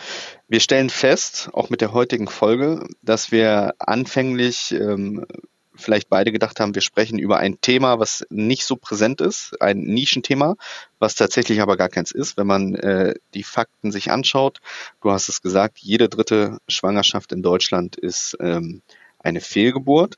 Wir 0.47 0.59
stellen 0.59 0.91
fest, 0.91 1.49
auch 1.53 1.71
mit 1.71 1.81
der 1.81 1.91
heutigen 1.91 2.27
Folge, 2.27 2.85
dass 3.01 3.31
wir 3.31 3.73
anfänglich 3.79 4.71
ähm, 4.71 5.25
vielleicht 5.73 6.09
beide 6.09 6.31
gedacht 6.31 6.59
haben, 6.59 6.75
wir 6.75 6.81
sprechen 6.83 7.17
über 7.17 7.37
ein 7.37 7.59
Thema, 7.59 7.97
was 7.97 8.23
nicht 8.29 8.65
so 8.65 8.75
präsent 8.75 9.19
ist, 9.19 9.59
ein 9.61 9.79
Nischenthema, 9.79 10.55
was 10.99 11.15
tatsächlich 11.15 11.61
aber 11.61 11.75
gar 11.75 11.89
keins 11.89 12.11
ist, 12.11 12.37
wenn 12.37 12.47
man 12.47 12.75
äh, 12.75 13.15
die 13.33 13.43
Fakten 13.43 13.91
sich 13.91 14.11
anschaut. 14.11 14.59
Du 15.01 15.11
hast 15.11 15.27
es 15.27 15.41
gesagt, 15.41 15.79
jede 15.79 16.07
dritte 16.07 16.59
Schwangerschaft 16.67 17.31
in 17.31 17.41
Deutschland 17.41 17.95
ist 17.95 18.37
ähm, 18.39 18.83
eine 19.19 19.41
Fehlgeburt. 19.41 20.17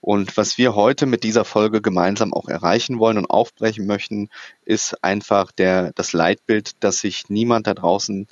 Und 0.00 0.36
was 0.36 0.58
wir 0.58 0.74
heute 0.74 1.06
mit 1.06 1.24
dieser 1.24 1.44
Folge 1.44 1.80
gemeinsam 1.80 2.32
auch 2.32 2.48
erreichen 2.48 2.98
wollen 2.98 3.18
und 3.18 3.26
aufbrechen 3.26 3.86
möchten, 3.86 4.28
ist 4.64 5.02
einfach 5.02 5.52
der, 5.52 5.92
das 5.94 6.12
Leitbild, 6.12 6.82
dass 6.82 6.98
sich 6.98 7.28
niemand 7.28 7.66
da 7.66 7.74
draußen 7.74 8.28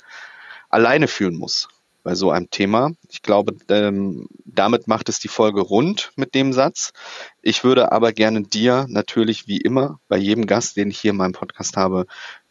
alleine 0.69 1.07
fühlen 1.07 1.35
muss 1.35 1.67
bei 2.03 2.15
so 2.15 2.31
einem 2.31 2.49
Thema. 2.49 2.91
Ich 3.09 3.21
glaube, 3.21 3.55
ähm, 3.69 4.27
damit 4.45 4.87
macht 4.87 5.09
es 5.09 5.19
die 5.19 5.27
Folge 5.27 5.61
rund 5.61 6.11
mit 6.15 6.33
dem 6.33 6.53
Satz. 6.53 6.93
Ich 7.41 7.63
würde 7.63 7.91
aber 7.91 8.11
gerne 8.11 8.41
dir 8.43 8.85
natürlich 8.89 9.47
wie 9.47 9.57
immer 9.57 9.99
bei 10.07 10.17
jedem 10.17 10.47
Gast, 10.47 10.77
den 10.77 10.89
ich 10.89 10.99
hier 10.99 11.11
in 11.11 11.17
meinem 11.17 11.33
Podcast 11.33 11.77
habe, 11.77 12.05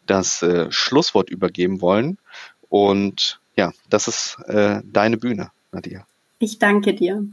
das 0.05 0.41
äh, 0.41 0.71
Schlusswort 0.71 1.29
übergeben 1.29 1.81
wollen. 1.81 2.17
Und 2.69 3.41
ja, 3.55 3.71
das 3.89 4.07
ist 4.07 4.37
äh, 4.47 4.81
deine 4.85 5.17
Bühne, 5.17 5.51
Nadia. 5.71 6.05
Ich 6.41 6.57
danke 6.57 6.95
dir. 6.95 7.23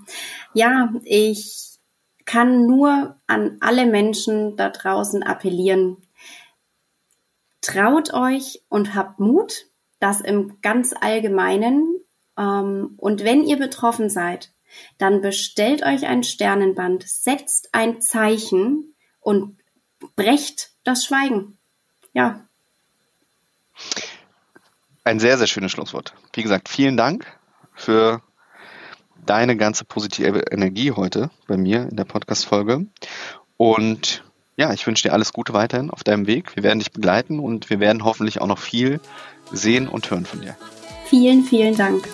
Ja, 0.52 0.92
ich 1.02 1.78
kann 2.26 2.66
nur 2.66 3.16
an 3.26 3.56
alle 3.60 3.86
Menschen 3.86 4.54
da 4.56 4.68
draußen 4.68 5.22
appellieren. 5.22 5.96
Traut 7.62 8.12
euch 8.12 8.60
und 8.68 8.94
habt 8.94 9.18
Mut, 9.18 9.64
das 9.98 10.20
im 10.20 10.60
ganz 10.60 10.92
allgemeinen. 10.92 11.86
Ähm, 12.36 12.94
und 12.98 13.24
wenn 13.24 13.44
ihr 13.44 13.56
betroffen 13.56 14.10
seid, 14.10 14.52
dann 14.98 15.22
bestellt 15.22 15.82
euch 15.82 16.06
ein 16.06 16.22
Sternenband, 16.22 17.08
setzt 17.08 17.70
ein 17.72 18.02
Zeichen 18.02 18.94
und 19.20 19.58
brecht 20.16 20.72
das 20.84 21.06
Schweigen. 21.06 21.56
Ja. 22.12 22.46
Ein 25.02 25.18
sehr, 25.18 25.38
sehr 25.38 25.46
schönes 25.46 25.72
Schlusswort. 25.72 26.12
Wie 26.34 26.42
gesagt, 26.42 26.68
vielen 26.68 26.98
Dank 26.98 27.26
für 27.74 28.22
deine 29.28 29.56
ganze 29.56 29.84
positive 29.84 30.44
Energie 30.50 30.92
heute 30.92 31.30
bei 31.46 31.56
mir 31.56 31.88
in 31.90 31.96
der 31.96 32.04
Podcast-Folge. 32.04 32.86
Und 33.56 34.24
ja, 34.56 34.72
ich 34.72 34.86
wünsche 34.86 35.08
dir 35.08 35.12
alles 35.12 35.32
Gute 35.32 35.52
weiterhin 35.52 35.90
auf 35.90 36.02
deinem 36.02 36.26
Weg. 36.26 36.56
Wir 36.56 36.62
werden 36.62 36.78
dich 36.78 36.92
begleiten 36.92 37.38
und 37.38 37.70
wir 37.70 37.78
werden 37.78 38.04
hoffentlich 38.04 38.40
auch 38.40 38.46
noch 38.46 38.58
viel 38.58 39.00
sehen 39.52 39.86
und 39.86 40.10
hören 40.10 40.26
von 40.26 40.40
dir. 40.40 40.56
Vielen, 41.06 41.44
vielen 41.44 41.76
Dank. 41.76 42.08